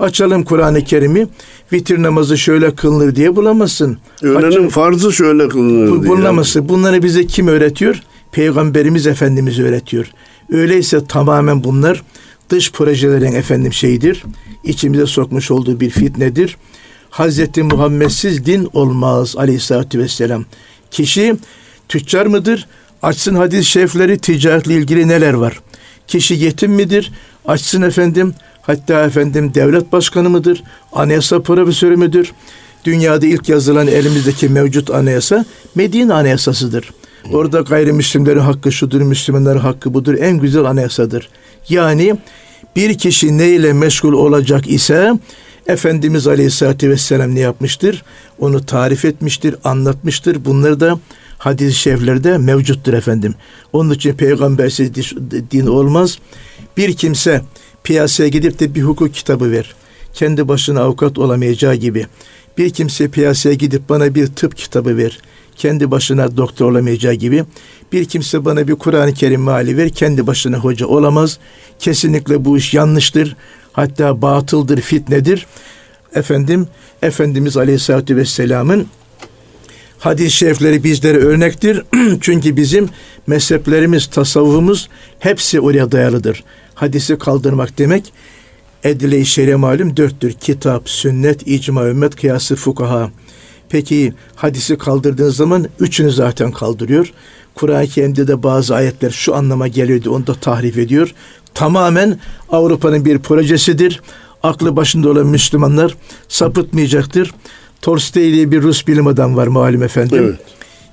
Açalım 0.00 0.44
Kur'an-ı 0.44 0.84
Kerim'i. 0.84 1.26
Vitir 1.72 2.02
namazı 2.02 2.38
şöyle 2.38 2.74
kılınır 2.74 3.14
diye 3.16 3.36
bulamazsın. 3.36 3.98
Öğlenin 4.22 4.68
farzı 4.68 5.12
şöyle 5.12 5.48
kılınır 5.48 5.90
Bu, 5.90 6.02
diye. 6.02 6.12
bulamazsın. 6.12 6.68
Bunları 6.68 7.02
bize 7.02 7.26
kim 7.26 7.48
öğretiyor? 7.48 8.02
Peygamberimiz 8.32 9.06
Efendimiz 9.06 9.58
öğretiyor. 9.58 10.06
Öyleyse 10.52 11.04
tamamen 11.06 11.64
bunlar 11.64 12.02
dış 12.50 12.72
projelerin 12.72 13.32
efendim 13.34 13.72
şeyidir. 13.72 14.24
İçimize 14.64 15.06
sokmuş 15.06 15.50
olduğu 15.50 15.80
bir 15.80 15.90
fitnedir. 15.90 16.56
Hazreti 17.10 17.62
Muhammedsiz 17.62 18.46
din 18.46 18.68
olmaz 18.72 19.34
aleyhissalatü 19.36 19.98
vesselam. 19.98 20.44
Kişi 20.90 21.36
tüccar 21.88 22.26
mıdır? 22.26 22.66
Açsın 23.02 23.34
hadis-i 23.34 23.64
şerifleri 23.64 24.18
ticaretle 24.18 24.74
ilgili 24.74 25.08
neler 25.08 25.34
var? 25.34 25.60
Kişi 26.08 26.34
yetim 26.34 26.72
midir? 26.72 27.12
Açsın 27.46 27.82
efendim 27.82 28.34
hatta 28.62 29.04
efendim 29.04 29.54
devlet 29.54 29.92
başkanı 29.92 30.30
mıdır? 30.30 30.62
Anayasa 30.92 31.42
profesörü 31.42 31.96
müdür? 31.96 32.32
Dünyada 32.84 33.26
ilk 33.26 33.48
yazılan 33.48 33.86
elimizdeki 33.86 34.48
mevcut 34.48 34.90
anayasa 34.90 35.44
Medine 35.74 36.14
anayasasıdır. 36.14 36.90
Orada 37.32 37.60
gayrimüslimlerin 37.60 38.38
hakkı 38.38 38.72
şudur, 38.72 39.00
Müslümanların 39.00 39.58
hakkı 39.58 39.94
budur. 39.94 40.14
En 40.20 40.38
güzel 40.38 40.64
anayasadır. 40.64 41.28
Yani 41.68 42.16
bir 42.76 42.98
kişi 42.98 43.38
ne 43.38 43.48
ile 43.48 43.72
meşgul 43.72 44.12
olacak 44.12 44.70
ise 44.70 45.12
Efendimiz 45.66 46.26
Aleyhisselatü 46.26 46.90
Vesselam 46.90 47.34
ne 47.34 47.40
yapmıştır? 47.40 48.02
Onu 48.38 48.66
tarif 48.66 49.04
etmiştir, 49.04 49.54
anlatmıştır. 49.64 50.44
Bunları 50.44 50.80
da 50.80 50.98
hadis-i 51.38 51.78
şeriflerde 51.78 52.38
mevcuttur 52.38 52.92
efendim. 52.92 53.34
Onun 53.72 53.94
için 53.94 54.14
peygambersiz 54.14 54.94
din 55.50 55.66
olmaz. 55.66 56.18
Bir 56.76 56.96
kimse 56.96 57.42
piyasaya 57.84 58.28
gidip 58.28 58.60
de 58.60 58.74
bir 58.74 58.82
hukuk 58.82 59.14
kitabı 59.14 59.50
ver. 59.50 59.74
Kendi 60.14 60.48
başına 60.48 60.80
avukat 60.80 61.18
olamayacağı 61.18 61.74
gibi. 61.74 62.06
Bir 62.58 62.70
kimse 62.70 63.08
piyasaya 63.08 63.54
gidip 63.54 63.88
bana 63.88 64.14
bir 64.14 64.26
tıp 64.26 64.56
kitabı 64.56 64.96
ver. 64.96 65.18
kendi 65.56 65.90
başına 65.90 66.36
doktor 66.36 66.70
olamayacağı 66.70 67.14
gibi 67.14 67.44
bir 67.92 68.04
kimse 68.04 68.44
bana 68.44 68.68
bir 68.68 68.74
Kur'an-ı 68.74 69.14
Kerim 69.14 69.40
mali 69.40 69.76
ver 69.76 69.88
kendi 69.88 70.26
başına 70.26 70.56
hoca 70.56 70.86
olamaz. 70.86 71.38
Kesinlikle 71.78 72.44
bu 72.44 72.58
iş 72.58 72.74
yanlıştır. 72.74 73.36
Hatta 73.72 74.22
batıldır, 74.22 74.80
fitnedir. 74.80 75.46
Efendim 76.14 76.68
Efendimiz 77.02 77.56
Aleyhisselatü 77.56 78.16
Vesselam'ın 78.16 78.86
hadis-i 79.98 80.30
şerifleri 80.30 80.84
bizlere 80.84 81.18
örnektir. 81.18 81.82
Çünkü 82.20 82.56
bizim 82.56 82.88
mezheplerimiz, 83.26 84.06
tasavvufumuz 84.06 84.88
hepsi 85.18 85.60
oraya 85.60 85.92
dayalıdır. 85.92 86.44
Hadisi 86.80 87.18
kaldırmak 87.18 87.78
demek 87.78 88.12
edile-i 88.84 89.26
şer'e 89.26 89.54
malum 89.54 89.96
dörttür. 89.96 90.32
Kitap, 90.32 90.88
sünnet, 90.88 91.46
icma, 91.46 91.86
ümmet, 91.86 92.16
kıyası, 92.16 92.56
fukaha. 92.56 93.10
Peki 93.68 94.12
hadisi 94.36 94.78
kaldırdığınız 94.78 95.36
zaman 95.36 95.66
üçünü 95.80 96.10
zaten 96.10 96.52
kaldırıyor. 96.52 97.12
Kur'an-ı 97.54 97.86
Kerim'de 97.86 98.28
de 98.28 98.42
bazı 98.42 98.74
ayetler 98.74 99.10
şu 99.10 99.34
anlama 99.34 99.68
geliyordu 99.68 100.10
onu 100.10 100.26
da 100.26 100.34
tahrif 100.34 100.78
ediyor. 100.78 101.14
Tamamen 101.54 102.20
Avrupa'nın 102.48 103.04
bir 103.04 103.18
projesidir. 103.18 104.02
Aklı 104.42 104.76
başında 104.76 105.10
olan 105.10 105.26
Müslümanlar 105.26 105.96
sapıtmayacaktır. 106.28 107.34
Tolstoy 107.82 108.32
diye 108.32 108.50
bir 108.50 108.62
Rus 108.62 108.86
bilim 108.86 109.06
adam 109.06 109.36
var 109.36 109.46
malum 109.46 109.82
efendim. 109.82 110.24
Evet. 110.24 110.40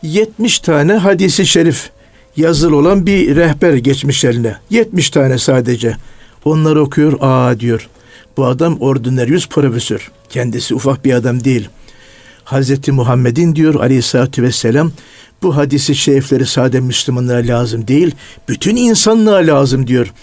70 0.04 0.60
tane 0.60 0.93
hadisi 0.93 1.45
şerif 1.45 1.89
yazılı 2.38 2.76
olan 2.76 3.06
bir 3.06 3.36
rehber 3.36 3.73
geçmiş 3.73 4.26
eline. 4.26 4.56
70 4.69 5.10
tane 5.10 5.38
sadece. 5.38 5.97
Onları 6.45 6.82
okuyor, 6.82 7.17
aa 7.21 7.60
diyor. 7.60 7.89
Bu 8.38 8.45
adam 8.45 8.78
ordinaryus 8.80 9.47
profesör. 9.47 10.12
Kendisi 10.30 10.76
ufak 10.76 11.06
bir 11.06 11.13
adam 11.13 11.43
değil. 11.43 11.69
Hazreti 12.43 12.91
Muhammed'in 12.91 13.56
diyor 13.56 13.76
aleyhissalatü 13.76 14.43
vesselam 14.43 14.91
bu 15.43 15.56
hadisi 15.56 15.95
şerifleri 15.95 16.45
sade 16.45 16.80
Müslümanlara 16.80 17.47
lazım 17.47 17.88
değil, 17.88 18.15
bütün 18.50 18.76
insanlığa 18.76 19.38
lazım 19.38 19.88
diyor. 19.88 20.13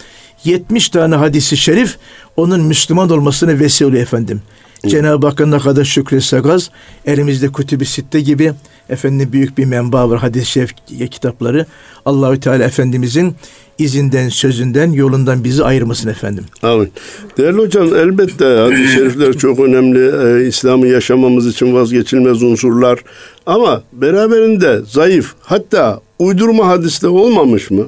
70 0.45 0.89
tane 0.89 1.15
hadisi 1.15 1.57
şerif 1.57 1.97
onun 2.37 2.61
Müslüman 2.61 3.11
olmasını 3.11 3.61
vesile 3.61 3.99
efendim. 3.99 4.43
Cenab-ı 4.87 5.27
Hakk'a 5.27 5.47
ne 5.47 5.59
kadar 5.59 5.85
şükretsek 5.85 6.47
az, 6.47 6.71
elimizde 7.07 7.53
Kütüb-i 7.53 7.87
Sitte 7.87 8.21
gibi 8.21 8.53
efendim 8.89 9.29
büyük 9.33 9.59
bir 9.59 9.65
menba 9.65 10.11
var 10.11 10.19
hadis-i 10.19 10.47
şerif 10.47 10.73
kitapları. 11.11 11.67
Allahü 12.05 12.41
Teala 12.41 12.65
Efendimizin 12.65 13.35
izinden, 13.79 14.29
sözünden, 14.29 14.93
yolundan 14.93 15.45
bizi 15.45 15.65
ayırmasın 15.65 16.09
efendim. 16.09 16.45
Amin. 16.63 16.93
Değerli 17.39 17.59
hocam 17.59 17.95
elbette 17.95 18.45
hadis-i 18.45 18.95
şerifler 18.95 19.33
çok 19.39 19.61
önemli. 19.61 19.99
Ee, 19.99 20.49
İslam'ı 20.49 20.87
yaşamamız 20.87 21.47
için 21.47 21.75
vazgeçilmez 21.75 22.43
unsurlar. 22.43 22.99
Ama 23.47 23.83
beraberinde 23.93 24.81
zayıf 24.87 25.35
hatta 25.41 26.01
uydurma 26.19 26.67
hadiste 26.67 27.09
olmamış 27.09 27.71
mı? 27.71 27.87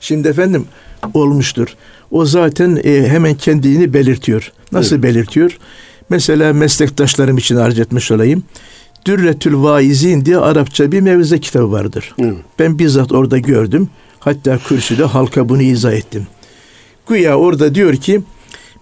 Şimdi 0.00 0.28
efendim 0.28 0.64
olmuştur. 1.14 1.68
O 2.10 2.24
zaten 2.24 2.80
e, 2.84 3.08
hemen 3.08 3.34
kendini 3.34 3.94
belirtiyor. 3.94 4.52
Nasıl 4.72 4.96
evet. 4.96 5.04
belirtiyor? 5.04 5.58
Mesela 6.10 6.52
meslektaşlarım 6.52 7.38
için 7.38 7.56
arz 7.56 7.78
etmiş 7.78 8.10
olayım. 8.10 8.44
Dürretül 9.06 9.62
Vaizin 9.62 10.24
diye 10.24 10.38
Arapça 10.38 10.92
bir 10.92 11.00
mevze 11.00 11.40
kitabı 11.40 11.72
vardır. 11.72 12.14
Evet. 12.18 12.36
Ben 12.58 12.78
bizzat 12.78 13.12
orada 13.12 13.38
gördüm. 13.38 13.88
Hatta 14.20 14.58
kürsüde 14.58 15.04
halka 15.04 15.48
bunu 15.48 15.62
izah 15.62 15.92
ettim. 15.92 16.26
Güya 17.08 17.36
orada 17.38 17.74
diyor 17.74 17.96
ki 17.96 18.20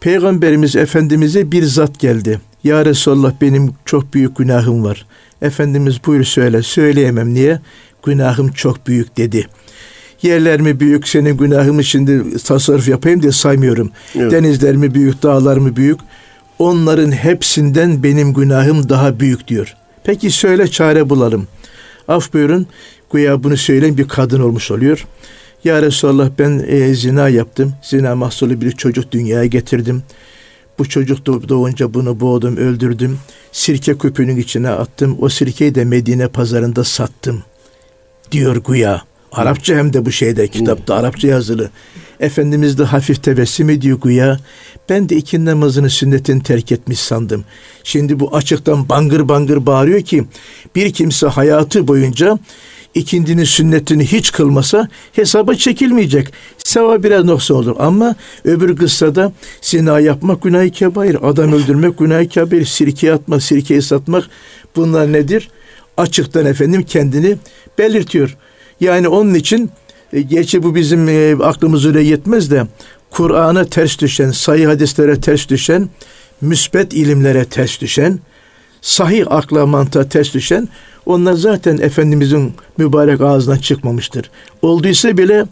Peygamberimiz 0.01 0.77
Efendimiz'e 0.77 1.53
bir 1.53 1.63
zat 1.63 1.99
geldi. 1.99 2.41
Ya 2.65 2.85
Resulallah 2.85 3.33
benim 3.41 3.75
çok 3.85 4.15
büyük 4.15 4.37
günahım 4.37 4.85
var. 4.85 5.07
Efendimiz 5.43 6.01
buyur 6.07 6.25
söyle. 6.25 6.63
Söyleyemem 6.63 7.35
niye? 7.35 7.61
Günahım 8.05 8.49
çok 8.49 8.87
büyük 8.87 9.17
dedi. 9.17 9.47
Yerler 10.23 10.61
mi 10.61 10.81
büyük 10.81 11.09
senin 11.09 11.37
günahımı 11.37 11.85
şimdi 11.85 12.39
tasarruf 12.39 12.89
yapayım 12.89 13.23
diye 13.23 13.33
saymıyorum. 13.33 13.91
Evet. 14.15 14.33
Denizler 14.33 14.77
mi 14.77 14.95
büyük, 14.95 15.23
dağlar 15.23 15.57
mı 15.57 15.77
büyük? 15.77 16.01
Onların 16.59 17.11
hepsinden 17.13 18.03
benim 18.03 18.35
günahım 18.35 18.89
daha 18.89 19.21
büyük 19.21 19.49
diyor. 19.49 19.77
Peki 20.05 20.31
söyle 20.31 20.69
çare 20.69 21.11
bulalım. 21.11 21.47
Af 22.09 22.33
buyurun. 22.33 22.67
Güya 23.13 23.43
bunu 23.43 23.57
söyleyen 23.57 23.99
bir 23.99 24.09
kadın 24.09 24.41
olmuş 24.41 24.71
oluyor. 24.71 25.07
Ya 25.65 25.83
Resulallah 25.83 26.31
ben 26.39 26.65
e, 26.69 26.95
zina 26.95 27.29
yaptım. 27.29 27.75
Zina 27.83 28.15
mahsulü 28.15 28.61
bir 28.61 28.71
çocuk 28.71 29.13
dünyaya 29.13 29.47
getirdim. 29.47 30.03
Bu 30.79 30.89
çocuk 30.89 31.27
doğunca 31.27 31.95
bunu 31.95 32.21
boğdum, 32.21 32.57
öldürdüm. 32.57 33.19
Sirke 33.53 33.99
küpünün 33.99 34.37
içine 34.37 34.71
attım. 34.71 35.17
O 35.21 35.29
sirkeyi 35.29 35.75
de 35.75 35.85
Medine 35.85 36.29
pazarında 36.29 36.85
sattım. 36.85 37.43
Diyor 38.33 38.57
güya. 38.57 39.03
Arapça 39.33 39.75
hem 39.75 39.93
de 39.93 40.07
bu 40.07 40.13
şeyde 40.13 40.49
kitapta 40.49 40.95
Arapça 40.95 41.29
yazılı. 41.29 41.71
Efendimiz 42.21 42.79
de 42.79 42.85
hafif 42.85 43.23
tebessüm 43.23 43.71
ediyor 43.71 44.01
güya. 44.01 44.39
Ben 44.89 45.09
de 45.09 45.17
iki 45.17 45.45
namazını 45.45 45.91
sünnetin 45.91 46.41
terk 46.41 46.73
etmiş 46.73 47.01
sandım. 47.01 47.45
Şimdi 47.85 48.21
bu 48.21 48.37
açıktan 48.37 48.89
bangır 48.89 49.29
bangır 49.29 49.67
bağırıyor 49.67 50.01
ki 50.01 50.25
bir 50.75 50.93
kimse 50.93 51.27
hayatı 51.27 51.89
boyunca 51.89 52.39
ikindinin 52.95 53.45
sünnetini 53.45 54.07
hiç 54.07 54.33
kılmasa 54.33 54.89
hesaba 55.13 55.55
çekilmeyecek. 55.55 56.33
Sevap 56.65 57.05
biraz 57.05 57.25
noksan 57.25 57.57
olur 57.57 57.77
ama 57.79 58.17
öbür 58.45 58.77
kıssada 58.77 59.33
zina 59.61 60.01
yapmak 60.01 60.43
günah-ı 60.43 60.71
kebair, 60.71 61.29
adam 61.29 61.53
öldürmek 61.53 61.99
günah-ı 61.99 62.29
kebair, 62.29 62.65
sirke 62.65 63.13
atmak, 63.13 63.43
sirkeyi 63.43 63.83
satmak 63.83 64.25
bunlar 64.77 65.13
nedir? 65.13 65.51
Açıktan 65.97 66.47
efendim 66.47 66.83
kendini 66.83 67.37
belirtiyor. 67.79 68.37
Yani 68.83 69.09
onun 69.09 69.35
için 69.35 69.71
e, 70.13 70.21
gerçi 70.21 70.63
bu 70.63 70.75
bizim 70.75 71.09
e, 71.09 71.45
aklımız 71.45 71.87
öyle 71.87 72.03
yetmez 72.03 72.51
de 72.51 72.67
Kur'an'a 73.11 73.65
ters 73.65 73.99
düşen, 73.99 74.31
sayı 74.31 74.67
hadislere 74.67 75.21
ters 75.21 75.49
düşen, 75.49 75.89
müsbet 76.41 76.93
ilimlere 76.93 77.45
ters 77.45 77.81
düşen, 77.81 78.19
sahih 78.81 79.27
akla 79.31 79.67
mantığa 79.67 80.09
ters 80.09 80.35
düşen 80.35 80.69
onlar 81.07 81.33
zaten 81.33 81.79
Efendimizin 81.79 82.55
mübarek 82.79 83.21
ağzından 83.21 83.59
çıkmamıştır. 83.59 84.31
Olduysa 84.63 85.19
bile 85.19 85.45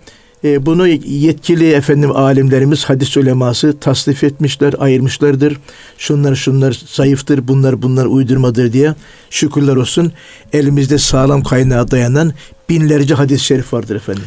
e, 0.44 0.66
bunu 0.66 0.88
yetkili 1.06 1.72
efendim 1.72 2.10
alimlerimiz, 2.16 2.84
hadis 2.84 3.16
uleması 3.16 3.78
tasnif 3.80 4.24
etmişler, 4.24 4.74
ayırmışlardır. 4.78 5.56
Şunlar 5.98 6.34
şunlar 6.34 6.82
zayıftır, 6.86 7.48
bunlar 7.48 7.82
bunlar 7.82 8.06
uydurmadır 8.06 8.72
diye 8.72 8.94
şükürler 9.30 9.76
olsun. 9.76 10.12
Elimizde 10.52 10.98
sağlam 10.98 11.42
kaynağa 11.42 11.90
dayanan 11.90 12.32
binlerce 12.68 13.14
hadis-i 13.14 13.44
şerif 13.44 13.72
vardır 13.72 13.96
efendim. 13.96 14.24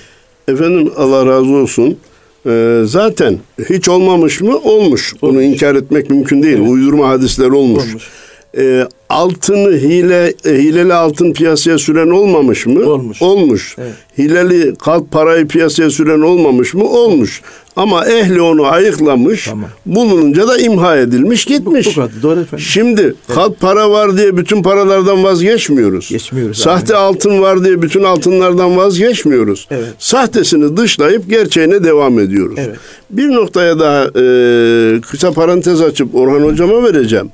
Efendim 0.47 0.91
Allah 0.97 1.25
razı 1.25 1.53
olsun. 1.53 1.97
Ee, 2.45 2.81
zaten 2.85 3.39
hiç 3.69 3.89
olmamış 3.89 4.41
mı? 4.41 4.57
Olmuş. 4.57 4.63
olmuş. 4.65 5.13
Bunu 5.21 5.41
inkar 5.41 5.75
etmek 5.75 6.09
mümkün 6.09 6.43
değil. 6.43 6.57
Evet. 6.57 6.69
Uydurma 6.69 7.09
hadisler 7.09 7.49
olmuş. 7.49 7.83
olmuş 7.83 8.09
e, 8.57 8.87
altını 9.09 9.71
hile 9.77 10.33
e, 10.45 10.49
hileli 10.49 10.93
altın 10.93 11.33
piyasaya 11.33 11.77
süren 11.77 12.09
olmamış 12.09 12.65
mı? 12.65 12.89
Olmuş. 12.89 13.21
Olmuş. 13.21 13.75
Evet. 13.77 13.93
Hileli 14.17 14.75
kalp 14.75 15.11
parayı 15.11 15.47
piyasaya 15.47 15.89
süren 15.89 16.21
olmamış 16.21 16.73
mı? 16.73 16.83
Olmuş. 16.83 17.41
Ama 17.75 18.05
ehli 18.05 18.41
onu 18.41 18.65
ayıklamış. 18.65 19.45
Tamam. 19.45 19.69
Bulununca 19.85 20.47
da 20.47 20.57
imha 20.57 20.97
edilmiş 20.97 21.45
gitmiş. 21.45 21.87
Bu, 21.87 21.91
bu 21.91 21.95
kadar. 21.95 22.21
Doğru 22.21 22.39
efendim. 22.39 22.65
Şimdi 22.65 23.01
evet. 23.01 23.15
kalp 23.27 23.59
para 23.59 23.91
var 23.91 24.17
diye 24.17 24.37
bütün 24.37 24.63
paralardan 24.63 25.23
vazgeçmiyoruz. 25.23 26.09
Geçmiyoruz. 26.09 26.57
Sahte 26.57 26.95
aynen. 26.95 27.07
altın 27.07 27.41
var 27.41 27.63
diye 27.63 27.81
bütün 27.81 28.03
altınlardan 28.03 28.77
vazgeçmiyoruz. 28.77 29.67
Evet. 29.71 29.89
Sahtesini 29.99 30.77
dışlayıp 30.77 31.29
gerçeğine 31.29 31.83
devam 31.83 32.19
ediyoruz. 32.19 32.55
Evet. 32.59 32.77
Bir 33.09 33.27
noktaya 33.27 33.79
daha 33.79 34.03
e, 34.03 35.01
kısa 35.01 35.31
parantez 35.31 35.81
açıp 35.81 36.15
Orhan 36.15 36.41
hocama 36.41 36.83
vereceğim 36.83 37.31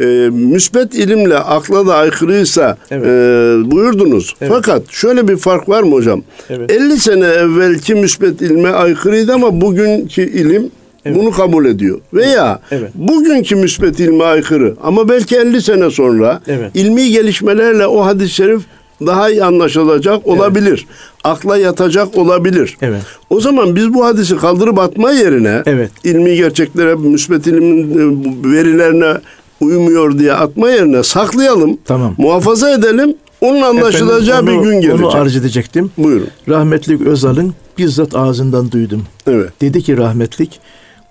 e, 0.00 0.04
müsbet 0.32 0.94
ilimle 0.94 1.38
akla 1.38 1.86
da 1.86 1.94
aykırıysa 1.94 2.76
evet. 2.90 3.06
e, 3.06 3.70
buyurdunuz. 3.70 4.34
Evet. 4.40 4.52
Fakat 4.54 4.82
şöyle 4.90 5.28
bir 5.28 5.36
fark 5.36 5.68
var 5.68 5.82
mı 5.82 5.92
hocam? 5.94 6.22
Evet. 6.50 6.72
50 6.72 6.96
sene 6.96 7.26
evvelki 7.26 7.94
müsbet 7.94 8.42
ilme 8.42 8.70
aykırıydı 8.70 9.32
ama 9.32 9.60
bugünkü 9.60 10.22
ilim 10.22 10.70
Evet. 11.04 11.16
Bunu 11.16 11.30
kabul 11.30 11.66
ediyor. 11.66 12.00
Veya 12.14 12.60
evet. 12.70 12.90
bugünkü 12.94 13.56
müsbet 13.56 14.00
ilme 14.00 14.24
aykırı 14.24 14.74
ama 14.82 15.08
belki 15.08 15.36
50 15.36 15.62
sene 15.62 15.90
sonra 15.90 16.40
evet. 16.48 16.70
ilmi 16.74 17.10
gelişmelerle 17.10 17.86
o 17.86 18.04
hadis-i 18.04 18.34
şerif 18.34 18.62
daha 19.06 19.30
iyi 19.30 19.44
anlaşılacak 19.44 20.26
olabilir. 20.26 20.86
Evet. 20.88 21.12
Akla 21.24 21.56
yatacak 21.56 22.18
olabilir. 22.18 22.76
Evet. 22.82 23.02
O 23.30 23.40
zaman 23.40 23.76
biz 23.76 23.94
bu 23.94 24.04
hadisi 24.04 24.36
kaldırıp 24.36 24.78
atma 24.78 25.12
yerine 25.12 25.62
evet. 25.66 25.90
ilmi 26.04 26.36
gerçeklere, 26.36 26.94
müsbet 26.94 27.46
ilimin 27.46 27.90
e, 27.90 28.52
verilerine 28.52 29.14
uymuyor 29.62 30.18
diye 30.18 30.32
atma 30.32 30.70
yerine 30.70 31.02
saklayalım. 31.02 31.78
Tamam. 31.84 32.14
Muhafaza 32.18 32.70
edelim. 32.70 33.14
Onun 33.40 33.62
anlaşılacağı 33.62 34.42
Efendim, 34.42 34.58
onu, 34.58 34.64
bir 34.64 34.70
gün 34.70 34.80
gelecek. 34.80 35.06
Onu 35.06 35.14
arz 35.14 35.36
edecektim. 35.36 35.90
Buyurun. 35.98 36.28
Rahmetlik 36.48 37.00
Özal'ın 37.00 37.54
bizzat 37.78 38.16
ağzından 38.16 38.70
duydum. 38.72 39.02
Evet. 39.26 39.50
Dedi 39.60 39.82
ki 39.82 39.96
rahmetlik 39.96 40.60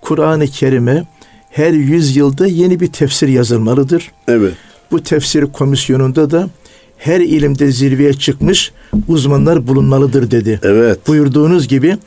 Kur'an-ı 0.02 0.48
Kerim'e 0.48 1.04
her 1.50 1.72
yüz 1.72 2.16
yılda 2.16 2.48
yeni 2.48 2.80
bir 2.80 2.88
tefsir 2.88 3.28
yazılmalıdır. 3.28 4.12
Evet. 4.28 4.54
Bu 4.92 5.04
tefsir 5.04 5.46
komisyonunda 5.46 6.32
da 6.32 6.50
her 6.98 7.20
ilimde 7.20 7.72
zirveye 7.72 8.14
çıkmış 8.14 8.72
uzmanlar 9.08 9.68
bulunmalıdır 9.68 10.32
dedi. 10.32 10.60
Evet. 10.64 11.08
Buyurduğunuz 11.08 11.68
gibi 11.68 11.98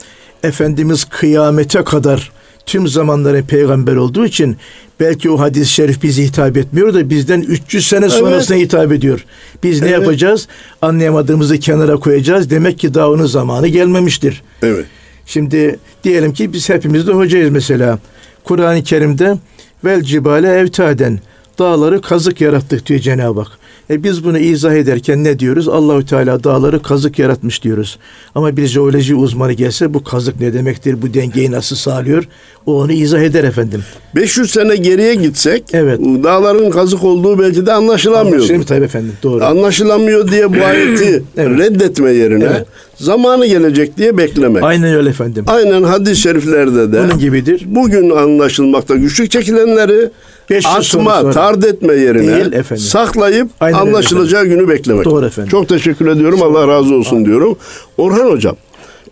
Efendimiz 0.43 1.05
kıyamete 1.05 1.85
kadar 1.85 2.33
tüm 2.67 2.89
zamanların 2.89 3.43
peygamber 3.43 3.97
olduğu 3.97 4.27
için 4.27 4.57
belki 5.01 5.31
o 5.31 5.39
hadis-i 5.41 5.71
şerif 5.73 6.03
bizi 6.03 6.25
hitap 6.25 6.57
etmiyor 6.57 6.95
da 6.95 7.11
bizden 7.11 7.41
300 7.41 7.87
sene 7.87 8.09
sonrasına 8.09 8.57
hitap 8.57 8.93
ediyor. 8.93 9.25
Biz 9.63 9.81
ne 9.83 9.89
Evet. 9.89 10.01
yapacağız? 10.01 10.49
Anlayamadığımızı 10.83 11.59
kenara 11.59 11.97
koyacağız. 11.97 12.51
Demek 12.51 12.79
ki 12.79 12.95
daha 12.95 13.11
onun 13.11 13.27
zamanı 13.27 13.69
gelmemiştir. 13.69 14.43
Evet. 14.63 14.85
Şimdi 15.27 15.79
diyelim 16.05 16.33
ki 16.33 16.53
biz 16.53 16.69
hepimiz 16.69 17.07
de 17.07 17.13
hocayız 17.13 17.51
mesela. 17.51 17.99
Kur'an-ı 18.45 18.83
Kerim'de 18.83 19.39
vel 19.85 20.03
cibale 20.03 20.49
evtaden 20.49 21.21
dağları 21.59 22.01
kazık 22.01 22.41
yarattık 22.41 22.87
diyor 22.87 23.01
Cenab-ı 23.01 23.41
Hak. 23.41 23.53
E 23.91 24.03
biz 24.05 24.25
bunu 24.25 24.39
izah 24.39 24.75
ederken 24.75 25.25
ne 25.25 25.39
diyoruz? 25.39 25.69
Allahü 25.69 26.07
Teala 26.07 26.45
dağları 26.45 26.83
kazık 26.83 27.19
yaratmış 27.19 27.63
diyoruz. 27.63 27.99
Ama 28.35 28.57
bir 28.57 28.67
jeoloji 28.67 29.15
uzmanı 29.15 29.53
gelse 29.53 29.95
bu 29.95 30.05
kazık 30.05 30.41
ne 30.41 30.53
demektir? 30.55 31.03
Bu 31.03 31.15
dengeyi 31.15 31.51
nasıl 31.51 31.77
sağlıyor? 31.77 32.25
O 32.67 32.75
onu 32.83 32.93
izah 32.93 33.21
eder 33.21 33.45
efendim. 33.45 33.83
500 34.15 34.51
sene 34.51 34.77
geriye 34.77 35.15
gitsek 35.15 35.65
Evet. 35.73 36.01
dağların 36.01 36.71
kazık 36.71 37.05
olduğu 37.05 37.39
belki 37.39 37.67
de 37.67 37.73
anlaşılamıyor. 37.73 38.35
Anlaşılıyor 38.37 38.59
mu 38.59 38.67
tabii 38.67 38.85
efendim? 38.85 39.13
Doğru. 39.23 39.45
Anlaşılamıyor 39.45 40.31
diye 40.31 40.53
bu 40.61 40.65
ayeti 40.65 41.23
Evet. 41.37 41.59
reddetme 41.59 42.11
yerine 42.13 42.45
Evet. 42.45 42.67
zamanı 42.97 43.47
gelecek 43.47 43.97
diye 43.97 44.19
beklemek. 44.19 44.63
Aynen 44.63 44.95
öyle 44.95 45.09
efendim. 45.11 45.45
Aynen 45.47 45.83
hadis-i 45.83 46.21
şeriflerde 46.23 46.93
de 46.93 47.03
Bunun 47.05 47.19
gibidir. 47.19 47.63
bugün 47.67 48.11
anlaşılmakta 48.11 48.97
güçlük 48.97 49.31
çekilenleri 49.31 50.11
500 50.51 50.87
sene 50.87 51.03
atma, 51.03 51.21
sonra. 51.21 51.33
tard 51.33 51.63
etme 51.63 51.95
yerine 51.95 52.37
Değil 52.37 52.53
efendim. 52.53 52.85
saklayıp 52.85 53.49
Aynen 53.61 53.79
anlaşılacağı 53.79 54.45
günü 54.45 54.69
beklemek. 54.69 55.05
Doğru 55.05 55.27
efendim. 55.27 55.51
Çok 55.51 55.69
teşekkür 55.69 56.07
ediyorum. 56.07 56.43
Allah 56.43 56.69
razı 56.69 56.95
olsun 56.95 57.25
diyorum. 57.25 57.57
Orhan 57.99 58.31
hocam, 58.31 58.57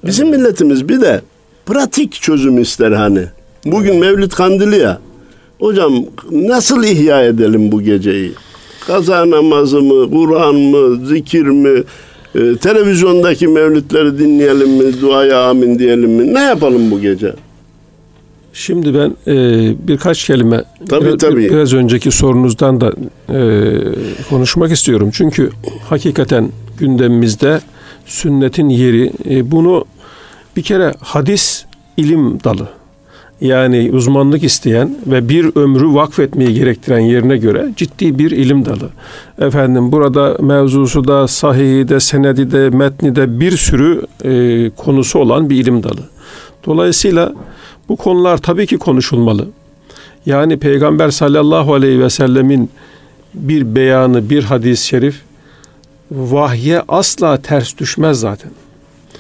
bizim 0.05 0.29
milletimiz 0.29 0.89
bir 0.89 1.01
de 1.01 1.21
pratik 1.67 2.13
çözüm 2.13 2.59
ister 2.59 2.93
hani. 2.93 3.25
Bugün 3.65 3.97
Mevlid 3.97 4.33
Kandili 4.33 4.79
ya. 4.79 4.99
Hocam 5.61 5.93
nasıl 6.31 6.85
ihya 6.85 7.25
edelim 7.25 7.73
bu 7.73 7.83
geceyi? 7.83 8.33
Kaza 8.87 9.31
namazı 9.31 9.83
mı, 9.83 10.11
Kur'an 10.11 10.55
mı, 10.55 11.07
zikir 11.07 11.43
mi, 11.43 11.83
e, 12.35 12.57
televizyondaki 12.57 13.49
mevlütleri 13.49 14.19
dinleyelim 14.19 14.71
mi, 14.71 15.01
duaya 15.01 15.41
amin 15.41 15.79
diyelim 15.79 16.11
mi? 16.11 16.35
Ne 16.35 16.41
yapalım 16.41 16.91
bu 16.91 17.01
gece? 17.01 17.33
Şimdi 18.53 18.95
ben 18.95 19.17
e, 19.27 19.35
birkaç 19.89 20.25
kelime 20.25 20.65
Tabii, 20.89 21.05
biraz, 21.05 21.19
tabii. 21.19 21.51
biraz 21.51 21.75
önceki 21.75 22.11
sorunuzdan 22.11 22.81
da 22.81 22.93
e, 23.29 23.41
konuşmak 24.31 24.73
istiyorum. 24.73 25.11
Çünkü 25.13 25.51
hakikaten 25.89 26.49
gündemimizde 26.79 27.61
sünnetin 28.07 28.69
yeri 28.69 29.13
e, 29.31 29.51
bunu 29.51 29.85
bir 30.57 30.63
kere 30.63 30.95
hadis 31.01 31.65
ilim 31.97 32.45
dalı. 32.45 32.69
Yani 33.41 33.91
uzmanlık 33.93 34.45
isteyen 34.45 34.97
ve 35.07 35.29
bir 35.29 35.57
ömrü 35.57 35.95
vakfetmeyi 35.95 36.55
gerektiren 36.55 36.99
yerine 36.99 37.37
göre 37.37 37.69
ciddi 37.77 38.19
bir 38.19 38.31
ilim 38.31 38.65
dalı. 38.65 38.89
Efendim 39.39 39.93
burada 39.93 40.37
mevzusu 40.41 41.09
da, 41.09 41.29
sahihi 41.29 41.89
de, 41.89 42.01
senedi 42.01 42.51
de, 42.51 42.71
metni 42.71 43.17
de 43.17 43.41
bir 43.41 43.57
sürü 43.57 44.03
e, 44.25 44.71
konusu 44.77 45.19
olan 45.19 45.51
bir 45.51 45.57
ilim 45.57 45.83
dalı. 45.83 46.01
Dolayısıyla 46.67 47.33
bu 47.89 47.97
konular 47.97 48.39
tabii 48.39 48.67
ki 48.67 48.79
konuşulmalı. 48.79 49.49
Yani 50.27 50.59
Peygamber 50.59 51.11
sallallahu 51.11 51.75
aleyhi 51.75 52.01
ve 52.01 52.11
sellemin 52.11 52.71
bir 53.35 53.75
beyanı, 53.75 54.31
bir 54.31 54.45
hadis-i 54.45 54.87
şerif 54.87 55.21
vahye 56.13 56.83
asla 56.89 57.43
ters 57.43 57.79
düşmez 57.79 58.21
zaten. 58.21 58.51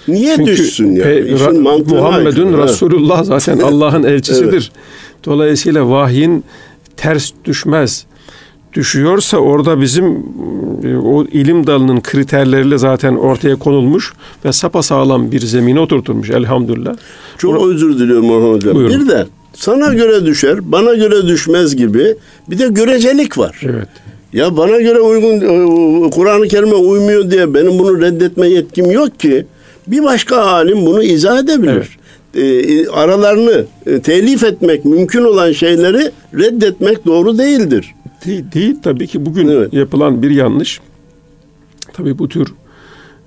Niye 0.08 0.36
Çünkü 0.36 0.52
düşsün 0.52 0.86
yani? 0.86 1.02
Pe- 1.02 1.34
İşin 1.34 1.44
Ra- 1.46 1.94
Muhammedun. 1.94 2.58
Resulullah 2.62 3.24
zaten 3.24 3.58
Allah'ın 3.64 4.02
elçisidir. 4.02 4.72
Dolayısıyla 5.24 5.90
vahyin 5.90 6.44
ters 6.96 7.30
düşmez. 7.44 8.06
Düşüyorsa 8.72 9.36
orada 9.38 9.80
bizim 9.80 10.04
e, 10.84 10.96
o 10.96 11.24
ilim 11.24 11.66
dalının 11.66 12.00
kriterleriyle 12.00 12.78
zaten 12.78 13.14
ortaya 13.16 13.56
konulmuş 13.56 14.12
ve 14.44 14.52
sapasağlam 14.52 15.32
bir 15.32 15.40
zemine 15.40 15.80
oturtulmuş 15.80 16.30
elhamdülillah. 16.30 16.94
Çok 17.38 17.66
özür 17.66 17.98
diliyorum 17.98 18.30
Orhan 18.30 18.52
Hocam. 18.52 18.74
Buyurun. 18.74 19.00
Bir 19.00 19.08
de 19.08 19.26
sana 19.54 19.94
göre 19.94 20.26
düşer, 20.26 20.72
bana 20.72 20.94
göre 20.94 21.26
düşmez 21.26 21.76
gibi 21.76 22.16
bir 22.50 22.58
de 22.58 22.68
görecelik 22.68 23.38
var. 23.38 23.60
Evet. 23.62 23.88
Ya 24.32 24.56
bana 24.56 24.80
göre 24.80 25.00
uygun 25.00 25.36
e, 26.06 26.10
Kur'an-ı 26.10 26.48
Kerim'e 26.48 26.74
uymuyor 26.74 27.30
diye 27.30 27.54
benim 27.54 27.78
bunu 27.78 28.00
reddetme 28.00 28.48
yetkim 28.48 28.90
yok 28.90 29.20
ki. 29.20 29.46
Bir 29.86 30.02
başka 30.04 30.36
alim 30.36 30.86
bunu 30.86 31.02
izah 31.02 31.38
edebilir. 31.38 31.98
E, 32.34 32.88
aralarını 32.88 33.64
e, 33.86 34.00
telif 34.00 34.44
etmek 34.44 34.84
mümkün 34.84 35.24
olan 35.24 35.52
şeyleri 35.52 36.10
reddetmek 36.34 37.06
doğru 37.06 37.38
değildir. 37.38 37.94
Değil, 38.26 38.44
değil 38.54 38.76
tabii 38.82 39.06
ki 39.06 39.26
bugün 39.26 39.48
Evet. 39.48 39.72
yapılan 39.72 40.22
bir 40.22 40.30
yanlış. 40.30 40.80
Tabii 41.92 42.18
bu 42.18 42.28
tür 42.28 42.52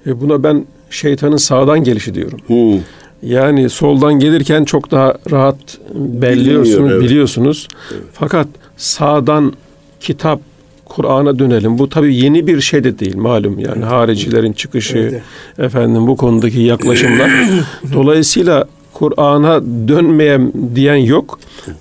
e, 0.07 0.21
buna 0.21 0.43
ben 0.43 0.65
şeytanın 0.89 1.37
sağdan 1.37 1.83
gelişi 1.83 2.13
diyorum. 2.13 2.39
Hı. 2.47 2.79
Yani 3.23 3.69
soldan 3.69 4.13
gelirken 4.13 4.63
çok 4.65 4.91
daha 4.91 5.13
rahat 5.31 5.57
belliyorsunuz, 5.95 6.91
evet. 6.91 7.03
biliyorsunuz. 7.03 7.67
Fakat 8.13 8.47
sağdan 8.77 9.53
kitap, 9.99 10.39
Kur'an'a 10.85 11.39
dönelim. 11.39 11.79
Bu 11.79 11.89
tabii 11.89 12.15
yeni 12.15 12.47
bir 12.47 12.61
şey 12.61 12.83
de 12.83 12.99
değil 12.99 13.15
malum 13.15 13.59
yani 13.59 13.85
haricilerin 13.85 14.53
çıkışı, 14.53 14.97
Evet. 14.97 15.21
efendim 15.59 16.07
bu 16.07 16.17
konudaki 16.17 16.59
yaklaşımlar. 16.59 17.31
Dolayısıyla 17.93 18.67
Kur'an'a 18.95 19.61
dönmeyen 19.87 20.51
diyen 20.75 20.95
yok. 20.95 21.39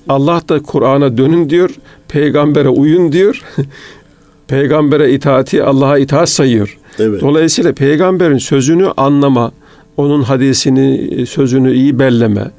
Allah 0.09 0.43
da 0.49 0.63
Kur'an'a 0.63 1.19
dönün 1.19 1.51
diyor, 1.51 1.71
peygambere 2.09 2.69
uyun 2.69 3.13
diyor. 3.13 3.43
Peygambere 4.49 5.13
itaati 5.13 5.63
Allah'a 5.63 5.99
itaat 5.99 6.29
sayıyor. 6.29 6.79
Evet. 6.99 7.21
Dolayısıyla 7.21 7.73
peygamberin 7.73 8.39
sözünü 8.39 8.93
anlama, 8.97 9.53
onun 9.97 10.23
hadisini, 10.23 11.27
sözünü 11.27 11.75
iyi 11.75 11.99
belleme, 11.99 12.51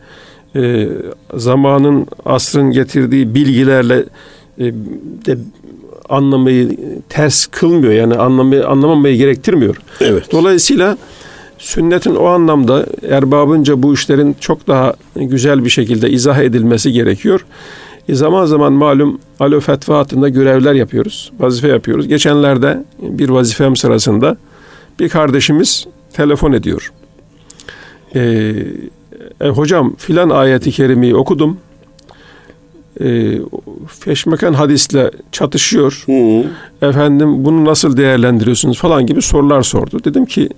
e, 0.56 0.88
zamanın, 1.34 2.08
asrın 2.26 2.72
getirdiği 2.72 3.36
bilgilerle 3.36 4.04
e, 4.60 4.64
de 5.26 5.38
anlamayı 6.10 6.78
ters 7.10 7.46
kılmıyor. 7.46 7.94
Yani 7.94 8.16
anlamayı, 8.16 8.68
anlamamayı 8.68 9.18
gerektirmiyor. 9.18 9.76
Evet. 10.02 10.32
Dolayısıyla 10.32 10.98
sünnetin 11.66 12.16
o 12.16 12.26
anlamda 12.26 12.86
erbabınca 13.10 13.84
bu 13.84 13.94
işlerin 13.94 14.36
çok 14.40 14.68
daha 14.68 14.94
güzel 15.16 15.66
bir 15.66 15.70
şekilde 15.70 16.10
izah 16.10 16.38
edilmesi 16.38 16.92
gerekiyor. 16.92 17.46
E 18.10 18.16
zaman 18.16 18.46
zaman 18.46 18.74
malum 18.74 19.20
alo 19.40 19.60
fetva 19.60 19.98
hattında 19.98 20.30
görevler 20.30 20.74
yapıyoruz. 20.74 21.32
Vazife 21.40 21.68
yapıyoruz. 21.68 22.08
Geçenlerde 22.08 22.84
bir 23.02 23.30
vazifem 23.30 23.76
sırasında 23.76 24.38
bir 25.00 25.10
kardeşimiz 25.10 25.88
telefon 26.14 26.52
ediyor. 26.52 26.92
E, 28.16 28.22
e, 29.42 29.48
hocam 29.48 29.96
filan 29.96 30.30
ayeti 30.30 30.72
kerimeyi 30.72 31.16
okudum. 31.16 31.58
E, 33.02 33.40
feşmeken 34.00 34.54
hadisle 34.54 35.12
çatışıyor. 35.32 36.04
Hı. 36.06 36.44
Efendim 36.88 37.46
bunu 37.46 37.66
nasıl 37.66 37.98
değerlendiriyorsunuz 37.98 38.80
falan 38.80 39.06
gibi 39.06 39.22
sorular 39.22 39.62
sordu. 39.62 40.00
Dedim 40.04 40.26
ki 40.26 40.50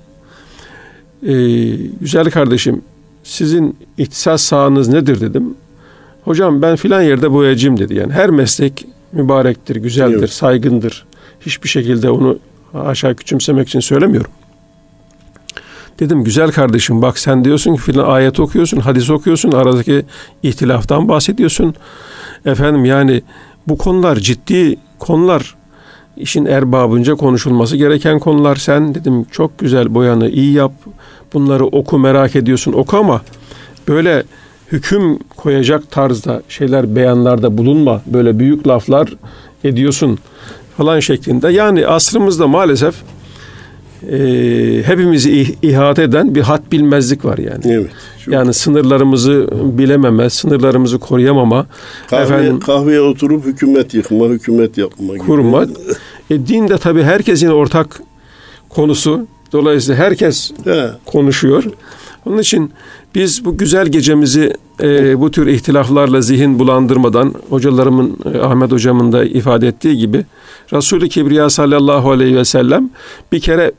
e, 1.23 1.33
güzel 2.01 2.31
kardeşim 2.31 2.81
sizin 3.23 3.77
ihtisas 3.97 4.41
sahanız 4.41 4.87
nedir 4.87 5.21
dedim. 5.21 5.53
Hocam 6.23 6.61
ben 6.61 6.75
filan 6.75 7.01
yerde 7.01 7.31
boyacıyım 7.31 7.79
dedi. 7.79 7.95
Yani 7.95 8.13
her 8.13 8.29
meslek 8.29 8.85
mübarektir, 9.11 9.75
güzeldir, 9.75 10.17
Evet. 10.19 10.29
saygındır. 10.29 11.05
Hiçbir 11.41 11.69
şekilde 11.69 12.09
onu 12.09 12.39
aşağı 12.73 13.15
küçümsemek 13.15 13.67
için 13.67 13.79
söylemiyorum. 13.79 14.31
Dedim 15.99 16.23
güzel 16.23 16.51
kardeşim 16.51 17.01
bak 17.01 17.19
sen 17.19 17.43
diyorsun 17.45 17.75
ki 17.75 17.81
filan 17.81 18.09
ayet 18.09 18.39
okuyorsun, 18.39 18.79
hadis 18.79 19.09
okuyorsun, 19.09 19.51
aradaki 19.51 20.05
ihtilaftan 20.43 21.09
bahsediyorsun. 21.09 21.75
Efendim 22.45 22.85
yani 22.85 23.21
bu 23.67 23.77
konular 23.77 24.15
ciddi 24.15 24.75
konular. 24.99 25.55
işin 26.17 26.45
erbabınca 26.45 27.15
konuşulması 27.15 27.77
gereken 27.77 28.19
konular. 28.19 28.55
Sen 28.55 28.95
dedim 28.95 29.23
çok 29.31 29.59
güzel 29.59 29.93
boyanı 29.95 30.29
iyi 30.29 30.53
yap. 30.53 30.71
Bunları 31.33 31.65
oku 31.65 31.99
merak 31.99 32.35
ediyorsun 32.35 32.73
oku 32.73 32.97
ama 32.97 33.21
böyle 33.87 34.23
hüküm 34.71 35.17
koyacak 35.37 35.91
tarzda 35.91 36.41
şeyler 36.49 36.95
beyanlarda 36.95 37.57
bulunma. 37.57 38.01
Böyle 38.05 38.39
büyük 38.39 38.67
laflar 38.67 39.13
ediyorsun 39.63 40.19
falan 40.77 40.99
şeklinde. 40.99 41.49
Yani 41.51 41.87
asrımızda 41.87 42.47
maalesef 42.47 42.95
e, 44.11 44.17
hepimizi 44.85 45.31
ih- 45.41 45.55
ihate 45.61 46.03
eden 46.03 46.35
bir 46.35 46.41
hat 46.41 46.71
bilmezlik 46.71 47.25
var 47.25 47.37
yani. 47.37 47.61
Evet. 47.65 47.89
Çok- 48.25 48.33
Yani 48.33 48.53
sınırlarımızı 48.53 49.47
bilememe, 49.77 50.29
sınırlarımızı 50.29 50.99
koruyamama, 50.99 51.65
Kahve, 52.09 52.21
efendim 52.23 52.59
kahveye 52.59 53.01
oturup 53.01 53.45
hükümet 53.45 53.93
yıkma, 53.93 54.25
hükümet 54.25 54.77
yapma 54.77 55.13
gibi. 55.13 55.25
kurma. 55.25 55.65
E, 56.29 56.47
din 56.47 56.67
de 56.67 56.77
tabii 56.77 57.03
herkesin 57.03 57.47
ortak 57.49 58.01
konusu. 58.69 59.27
Dolayısıyla 59.51 60.03
herkes 60.03 60.51
He. 60.63 60.89
konuşuyor. 61.05 61.63
Onun 62.25 62.37
için 62.37 62.71
biz 63.15 63.45
bu 63.45 63.57
güzel 63.57 63.87
gecemizi 63.87 64.53
e, 64.81 65.19
bu 65.19 65.31
tür 65.31 65.47
ihtilaflarla 65.47 66.21
zihin 66.21 66.59
bulandırmadan 66.59 67.33
hocalarımın 67.49 68.17
e, 68.33 68.37
Ahmet 68.37 68.71
hocamın 68.71 69.11
da 69.11 69.25
ifade 69.25 69.67
ettiği 69.67 69.97
gibi 69.97 70.25
Resulü 70.73 71.09
Kibriya 71.09 71.49
sallallahu 71.49 72.11
aleyhi 72.11 72.35
ve 72.35 72.45
sellem 72.45 72.89
bir 73.31 73.39
kere 73.39 73.71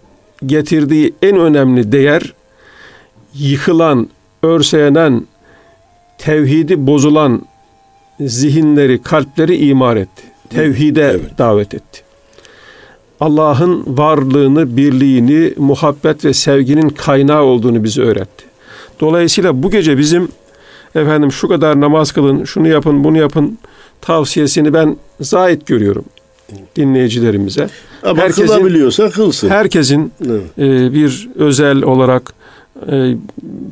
getirdiği 0.46 1.14
en 1.22 1.36
önemli 1.36 1.92
değer 1.92 2.34
yıkılan, 3.34 4.08
örseyenen, 4.42 5.26
tevhidi 6.18 6.86
bozulan 6.86 7.42
zihinleri, 8.20 9.02
kalpleri 9.02 9.56
imar 9.56 9.96
etti. 9.96 10.22
Tevhide 10.50 11.20
davet 11.38 11.74
etti. 11.74 12.07
Allah'ın 13.20 13.84
varlığını, 13.86 14.76
birliğini, 14.76 15.54
muhabbet 15.56 16.24
ve 16.24 16.32
sevginin 16.32 16.88
kaynağı 16.88 17.42
olduğunu 17.42 17.84
bize 17.84 18.02
öğretti. 18.02 18.44
Dolayısıyla 19.00 19.62
bu 19.62 19.70
gece 19.70 19.98
bizim 19.98 20.28
efendim 20.94 21.32
şu 21.32 21.48
kadar 21.48 21.80
namaz 21.80 22.12
kılın, 22.12 22.44
şunu 22.44 22.68
yapın, 22.68 23.04
bunu 23.04 23.18
yapın 23.18 23.58
tavsiyesini 24.00 24.72
ben 24.72 24.96
zahit 25.20 25.66
görüyorum 25.66 26.04
dinleyicilerimize. 26.76 27.68
Ama 28.02 28.22
Herkesin- 28.22 28.46
kılabiliyorsa 28.46 29.10
kılsın. 29.10 29.48
Herkesin 29.48 30.12
Evet. 30.26 30.42
e, 30.58 30.92
bir 30.92 31.28
özel 31.34 31.82
olarak 31.82 32.32
e, 32.92 33.14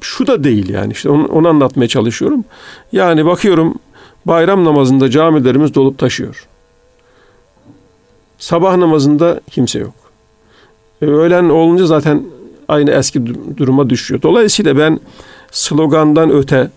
şu 0.01 0.27
da 0.27 0.45
değil 0.45 0.69
yani 0.69 0.93
işte 0.93 1.09
onu, 1.09 1.27
onu 1.27 1.49
anlatmaya 1.49 1.89
çalışıyorum. 1.89 2.45
Yani 2.93 3.27
bakıyorum 3.27 3.75
bayram 4.27 4.65
namazında 4.65 5.11
camilerimiz 5.11 5.75
dolup 5.75 5.99
taşıyor. 5.99 6.47
Sabah 8.39 8.77
namazında 8.77 9.41
kimse 9.51 9.79
yok. 9.79 9.95
E, 11.03 11.07
öğlen 11.07 11.49
olunca 11.49 11.87
zaten 11.87 12.23
aynı 12.69 12.91
eski 12.91 13.19
du- 13.19 13.57
duruma 13.57 13.91
düşüyor. 13.91 14.23
Dolayısıyla 14.23 14.79
ben 14.79 15.01
slogandan 15.51 16.31
öte 16.31 16.71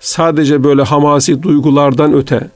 sadece 0.00 0.64
böyle 0.64 0.82
hamasi 0.82 1.42
duygulardan 1.42 2.12
öte 2.14 2.48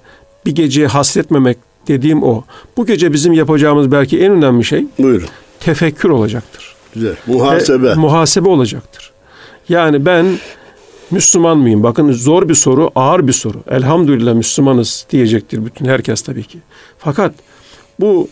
bir 0.46 0.54
geceye 0.54 0.86
hasretmemek 0.86 1.58
dediğim 1.88 2.22
o. 2.22 2.44
Bu 2.76 2.86
gece 2.86 3.12
bizim 3.12 3.32
yapacağımız 3.32 3.92
belki 3.92 4.20
en 4.20 4.32
önemli 4.32 4.64
şey 4.64 4.86
Buyurun. 4.98 5.28
tefekkür 5.60 6.10
olacaktır. 6.10 6.74
Güzel. 6.94 7.14
Muhasebe. 7.26 7.86
Ve 7.88 7.94
muhasebe 7.94 8.48
olacaktır. 8.48 9.10
Yani 9.68 10.06
ben 10.06 10.26
Müslüman 11.10 11.58
mıyım? 11.58 11.82
Bakın 11.82 12.12
zor 12.12 12.48
bir 12.48 12.54
soru, 12.54 12.90
ağır 12.94 13.26
bir 13.26 13.32
soru. 13.32 13.58
Elhamdülillah 13.70 14.34
Müslümanız 14.34 15.06
diyecektir 15.10 15.64
bütün 15.66 15.84
herkes 15.86 16.22
tabii 16.22 16.44
ki. 16.44 16.58
Fakat 16.98 17.32
bu 18.00 18.28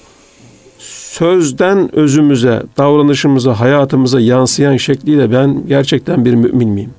sözden 1.18 1.96
özümüze, 1.96 2.62
davranışımıza, 2.76 3.60
hayatımıza 3.60 4.20
yansıyan 4.20 4.76
şekliyle 4.76 5.32
ben 5.32 5.66
gerçekten 5.68 6.24
bir 6.24 6.34
mümin 6.34 6.68
miyim? 6.68 6.90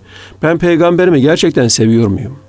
Ben 0.44 0.58
peygamberimi 0.58 1.22
gerçekten 1.22 1.68
seviyor 1.68 2.08
muyum? 2.08 2.40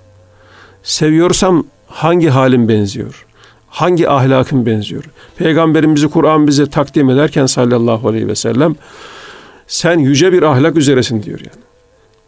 Seviyorsam 0.83 1.65
hangi 1.87 2.29
halim 2.29 2.69
benziyor? 2.69 3.27
Hangi 3.69 4.09
ahlakım 4.09 4.67
benziyor? 4.67 5.05
Peygamberimizi 5.37 6.09
Kur'an 6.09 6.47
bize 6.47 6.67
takdim 6.67 7.11
ederken 7.11 7.47
sallallahu 7.47 8.09
aleyhi 8.09 8.29
ve 8.29 8.35
sellem 8.35 8.75
sen 9.67 9.99
yüce 9.99 10.33
bir 10.33 10.43
ahlak 10.43 10.77
üzeresin 10.77 11.23
diyor 11.23 11.39
yani. 11.39 11.65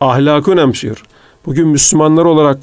Ahlakı 0.00 0.50
önemsiyor. 0.50 1.04
Bugün 1.46 1.68
Müslümanlar 1.68 2.24
olarak 2.24 2.58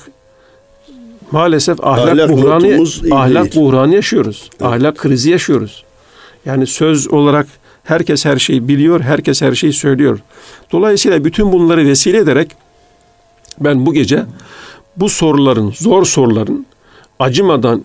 maalesef 1.32 1.84
ahlak, 1.84 2.10
Ahlak 2.10 2.30
buhranı 2.30 2.86
ahlak 3.12 3.56
buhranı 3.56 3.96
yaşıyoruz. 3.96 4.50
Ahlak 4.62 4.98
krizi 4.98 5.30
yaşıyoruz. 5.30 5.89
Yani 6.46 6.68
söz 6.68 7.14
olarak 7.14 7.48
herkes 7.84 8.26
her 8.26 8.38
şeyi 8.38 8.68
biliyor, 8.68 9.02
herkes 9.02 9.42
her 9.42 9.56
şeyi 9.56 9.74
söylüyor. 9.74 10.20
Dolayısıyla 10.72 11.26
bütün 11.26 11.52
bunları 11.52 11.86
vesile 11.86 12.18
ederek 12.18 12.52
ben 13.60 13.86
bu 13.86 13.94
gece 13.94 14.24
bu 14.98 15.10
soruların, 15.10 15.72
zor 15.72 16.06
soruların 16.06 16.66
acımadan, 17.20 17.84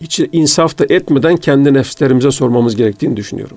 hiç 0.00 0.20
insaf 0.32 0.78
da 0.78 0.86
etmeden 0.88 1.36
kendi 1.36 1.74
nefslerimize 1.74 2.30
sormamız 2.30 2.76
gerektiğini 2.76 3.16
düşünüyorum. 3.16 3.56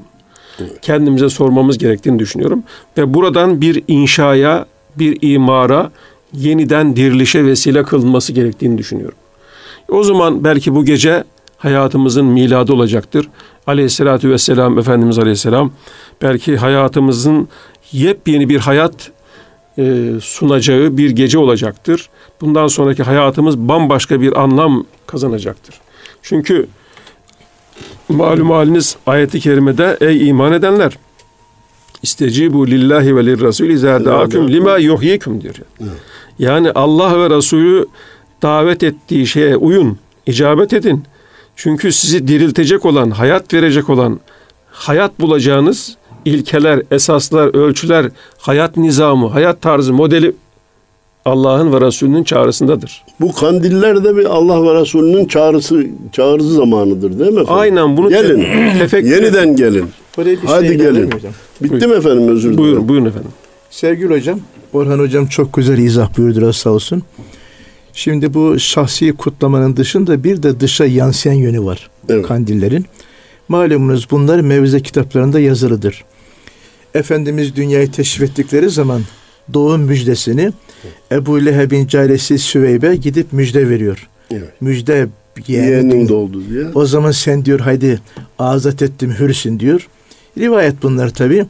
Kendimize 0.82 1.30
sormamız 1.30 1.78
gerektiğini 1.78 2.20
düşünüyorum. 2.20 2.64
Ve 2.98 3.14
buradan 3.14 3.62
bir 3.62 3.84
inşaya, 3.88 4.66
bir 4.96 5.18
imara, 5.22 5.92
yeniden 6.34 6.96
dirilişe 6.96 7.46
vesile 7.46 7.84
kılınması 7.84 8.34
gerektiğini 8.34 8.78
düşünüyorum. 8.78 9.18
O 9.90 10.04
zaman 10.04 10.44
belki 10.44 10.76
bu 10.76 10.86
gece 10.86 11.24
hayatımızın 11.58 12.26
miladı 12.26 12.74
olacaktır. 12.74 13.30
Aleyhissalatü 13.68 14.30
vesselam, 14.30 14.80
Efendimiz 14.80 15.20
Aleyhisselam 15.20 15.72
belki 16.22 16.58
hayatımızın 16.58 17.48
yepyeni 17.92 18.50
bir 18.50 18.60
hayat 18.60 19.12
e, 19.78 20.06
sunacağı 20.22 20.98
bir 20.98 21.10
gece 21.10 21.38
olacaktır. 21.38 22.10
Bundan 22.42 22.68
sonraki 22.68 23.04
hayatımız 23.04 23.58
bambaşka 23.58 24.22
bir 24.22 24.42
anlam 24.42 24.86
kazanacaktır. 25.08 25.76
Çünkü 26.22 26.68
malum 28.10 28.52
haliniz 28.52 28.98
ayeti 29.06 29.40
kerimede 29.40 29.98
ey 30.02 30.30
iman 30.30 30.54
edenler 30.54 30.98
istecibu 32.04 32.68
lillahi 32.68 33.16
ve 33.16 33.26
lirrasul 33.26 33.66
izâ 33.66 34.06
da'akum 34.06 34.48
lima 34.48 34.78
yuhyikum 34.78 35.42
diyor. 35.42 35.56
Yani 36.40 36.72
Allah 36.72 37.20
ve 37.20 37.36
Resulü 37.36 37.86
davet 38.42 38.84
ettiği 38.84 39.28
şeye 39.28 39.56
uyun, 39.58 39.98
icabet 40.26 40.74
edin. 40.74 41.04
Çünkü 41.56 41.92
sizi 41.92 42.28
diriltecek 42.28 42.86
olan, 42.86 43.12
hayat 43.12 43.54
verecek 43.54 43.90
olan, 43.90 44.20
hayat 44.72 45.20
bulacağınız 45.20 45.98
ilkeler, 46.26 46.82
esaslar, 46.92 47.56
ölçüler, 47.56 48.06
hayat 48.38 48.78
nizamı, 48.78 49.28
hayat 49.28 49.62
tarzı, 49.62 49.94
modeli 49.94 50.36
Allah'ın 51.26 51.74
ve 51.74 51.82
Resulünün 51.82 52.24
çağrısındadır. 52.24 53.04
Bu 53.22 53.34
kandiller 53.34 54.04
de 54.04 54.18
bir 54.18 54.26
Allah 54.26 54.64
ve 54.64 54.82
Resulünün 54.82 55.26
çağrısı 55.26 55.86
çağrısı 56.12 56.54
zamanıdır 56.54 57.20
değil 57.20 57.32
mi 57.32 57.40
efendim? 57.42 57.54
Aynen 57.54 57.98
bunu 57.98 58.10
Gelin. 58.10 58.42
tefekkür 58.80 59.10
Yeniden 59.10 59.56
gelin. 59.56 59.90
Buraya 60.18 60.42
bir 60.42 60.48
Hadi 60.48 60.68
şey 60.68 60.78
gelin. 60.78 60.94
gelin. 60.96 61.12
Hocam. 61.12 61.34
Bitti 61.62 61.88
mi 61.88 61.94
efendim 61.94 62.28
özür 62.28 62.44
dilerim. 62.44 62.58
Buyurun, 62.58 62.88
buyurun 62.88 63.06
efendim. 63.06 63.32
Sevgili 63.70 64.14
hocam, 64.14 64.40
Orhan 64.74 65.00
hocam 65.00 65.28
çok 65.28 65.54
güzel 65.54 65.78
izah 65.78 66.18
buyurdu 66.18 66.54
sağ 66.54 66.70
olsun. 66.70 67.04
Şimdi 67.94 68.34
bu 68.34 68.60
şahsi 68.60 69.14
kutlamanın 69.14 69.76
dışında 69.78 70.24
bir 70.24 70.44
de 70.44 70.60
dışa 70.60 70.86
yansıyan 70.86 71.34
yönü 71.36 71.64
var 71.66 71.90
Evet. 72.10 72.28
kandillerin. 72.28 72.86
Malumunuz 73.50 74.08
bunlar 74.12 74.40
mevze 74.40 74.80
kitaplarında 74.82 75.40
yazılıdır. 75.40 76.04
Efendimiz 76.94 77.56
dünyayı 77.56 77.92
teşrif 77.92 78.30
ettikleri 78.30 78.70
zaman 78.70 79.02
doğum 79.54 79.82
müjdesini 79.82 80.52
Ebu 81.12 81.46
Leheb'in 81.46 81.88
caresi 81.88 82.38
Süveybe 82.40 82.96
gidip 82.96 83.34
müjde 83.34 83.70
veriyor. 83.70 84.10
Evet. 84.32 84.62
Müjde 84.62 85.08
Yeğenin 85.48 86.08
doldu 86.08 86.42
diye. 86.50 86.66
o 86.76 86.86
zaman 86.86 87.12
sen 87.12 87.46
diyor 87.46 87.60
haydi 87.60 88.00
azat 88.40 88.82
ettim 88.82 89.16
hürsün 89.20 89.60
diyor. 89.60 89.88
Rivayet 90.38 90.84
bunlar 90.84 91.10
tabi. 91.10 91.46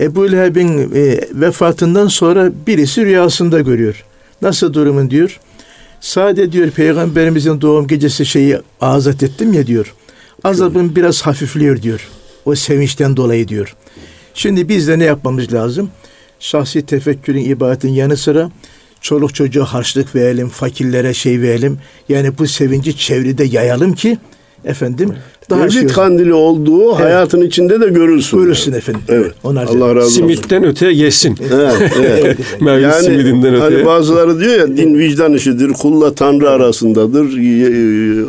Ebu 0.00 0.32
Leheb'in 0.32 0.78
e, 0.94 1.20
vefatından 1.32 2.08
sonra 2.08 2.52
birisi 2.66 3.04
rüyasında 3.04 3.60
görüyor. 3.60 4.04
Nasıl 4.42 4.72
durumun 4.74 5.10
diyor. 5.10 5.40
Sade 6.00 6.52
diyor 6.52 6.70
peygamberimizin 6.70 7.60
doğum 7.60 7.86
gecesi 7.86 8.26
şeyi 8.26 8.58
azat 8.80 9.22
ettim 9.22 9.52
ya 9.52 9.66
diyor. 9.66 9.94
Azabın 10.44 10.96
biraz 10.96 11.22
hafifliyor 11.22 11.82
diyor. 11.82 12.08
O 12.44 12.54
sevinçten 12.54 13.16
dolayı 13.16 13.48
diyor. 13.48 13.76
Şimdi 14.34 14.68
biz 14.68 14.88
de 14.88 14.98
ne 14.98 15.04
yapmamız 15.04 15.52
lazım? 15.52 15.90
Şahsi 16.40 16.86
tefekkürün 16.86 17.44
ibadetin 17.44 17.88
yanı 17.88 18.16
sıra 18.16 18.50
çoluk 19.00 19.34
çocuğa 19.34 19.64
harçlık 19.64 20.14
verelim, 20.14 20.48
fakirlere 20.48 21.14
şey 21.14 21.40
verelim. 21.42 21.78
Yani 22.08 22.38
bu 22.38 22.46
sevinci 22.46 22.96
çevrede 22.96 23.44
yayalım 23.44 23.92
ki 23.92 24.18
efendim 24.66 25.12
daha 25.50 25.58
şey 25.70 25.80
Mevlid 25.80 25.90
olsun. 25.90 25.94
kandili 26.02 26.34
olduğu 26.34 26.92
hayatın 26.92 27.40
içinde 27.40 27.80
de 27.80 27.88
görülsün. 27.88 28.38
Buyursun 28.40 28.72
efendim. 28.72 29.00
Evet. 29.08 29.32
Onu 29.44 29.58
arz 29.60 29.70
Allah 29.70 29.88
razı 29.94 30.06
olsun. 30.06 30.16
Simitten 30.16 30.64
öteye 30.64 30.92
yesin. 30.92 31.36
Evet, 31.54 31.92
evet. 31.98 32.38
Mevlid 32.60 32.82
Yani 32.82 33.02
simidinden 33.04 33.54
öteye. 33.54 33.60
hani 33.76 33.86
bazıları 33.86 34.40
diyor 34.40 34.58
ya 34.58 34.76
din 34.76 34.98
vicdan 34.98 35.32
işidir, 35.32 35.72
kulla 35.72 36.14
tanrı 36.14 36.50
arasındadır, 36.50 37.28
y- 37.36 38.24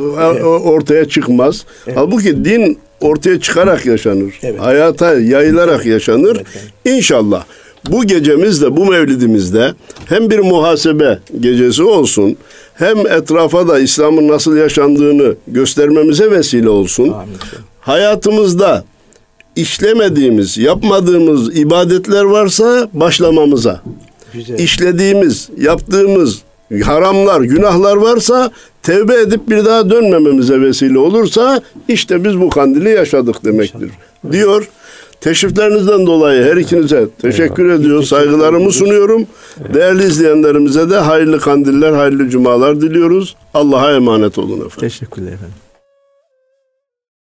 ortaya 0.46 1.06
çıkmaz. 1.06 1.66
Halbuki 1.96 2.46
din 2.46 2.78
ortaya 3.02 3.40
çıkarak 3.40 3.86
yaşanır. 3.86 4.40
Evet. 4.44 4.60
Hayata 4.60 5.20
yayılarak 5.20 5.86
yaşanır. 5.86 6.38
İnşallah 6.86 7.44
bu 7.90 8.06
gecemizde, 8.06 8.78
bu 8.78 8.86
mevlidimizde 8.86 9.74
hem 10.06 10.30
bir 10.30 10.40
muhasebe 10.40 11.20
gecesi 11.40 11.84
olsun, 11.84 12.38
hem 12.78 13.08
etrafa 13.08 13.68
da 13.68 13.80
İslam'ın 13.80 14.28
nasıl 14.28 14.58
yaşandığını 14.58 15.36
göstermemize 15.48 16.32
vesile 16.32 16.70
olsun. 16.70 17.10
Amin. 17.10 17.36
Hayatımızda 17.80 18.84
işlemediğimiz, 19.56 20.58
yapmadığımız 20.58 21.58
ibadetler 21.58 22.24
varsa 22.24 22.90
başlamamıza 22.94 23.82
Güzel. 24.34 24.60
işlediğimiz, 24.60 25.50
yaptığımız 25.58 26.42
haramlar, 26.84 27.42
günahlar 27.42 27.96
varsa 27.96 28.52
tevbe 28.84 29.22
edip 29.22 29.50
bir 29.50 29.66
daha 29.66 29.90
dönmememize 29.90 30.62
vesile 30.62 31.00
olursa 31.00 31.62
işte 31.88 32.24
biz 32.24 32.40
bu 32.42 32.50
kandili 32.50 32.90
yaşadık 32.90 33.46
demektir. 33.46 33.90
Diyor. 34.32 34.70
Teşriflerinizden 35.22 36.08
dolayı 36.08 36.44
her 36.44 36.58
ikinize 36.58 37.08
teşekkür 37.22 37.70
ediyor, 37.70 38.04
saygılarımı 38.04 38.72
sunuyorum. 38.72 39.28
Değerli 39.74 40.04
izleyenlerimize 40.04 40.90
de 40.90 40.98
hayırlı 40.98 41.40
kandiller, 41.40 41.94
hayırlı 41.94 42.30
cumalar 42.30 42.82
diliyoruz. 42.82 43.36
Allah'a 43.54 43.94
emanet 43.94 44.38
olun 44.38 44.58
efendim. 44.58 44.78
Teşekkürler 44.80 45.32
efendim. 45.32 45.56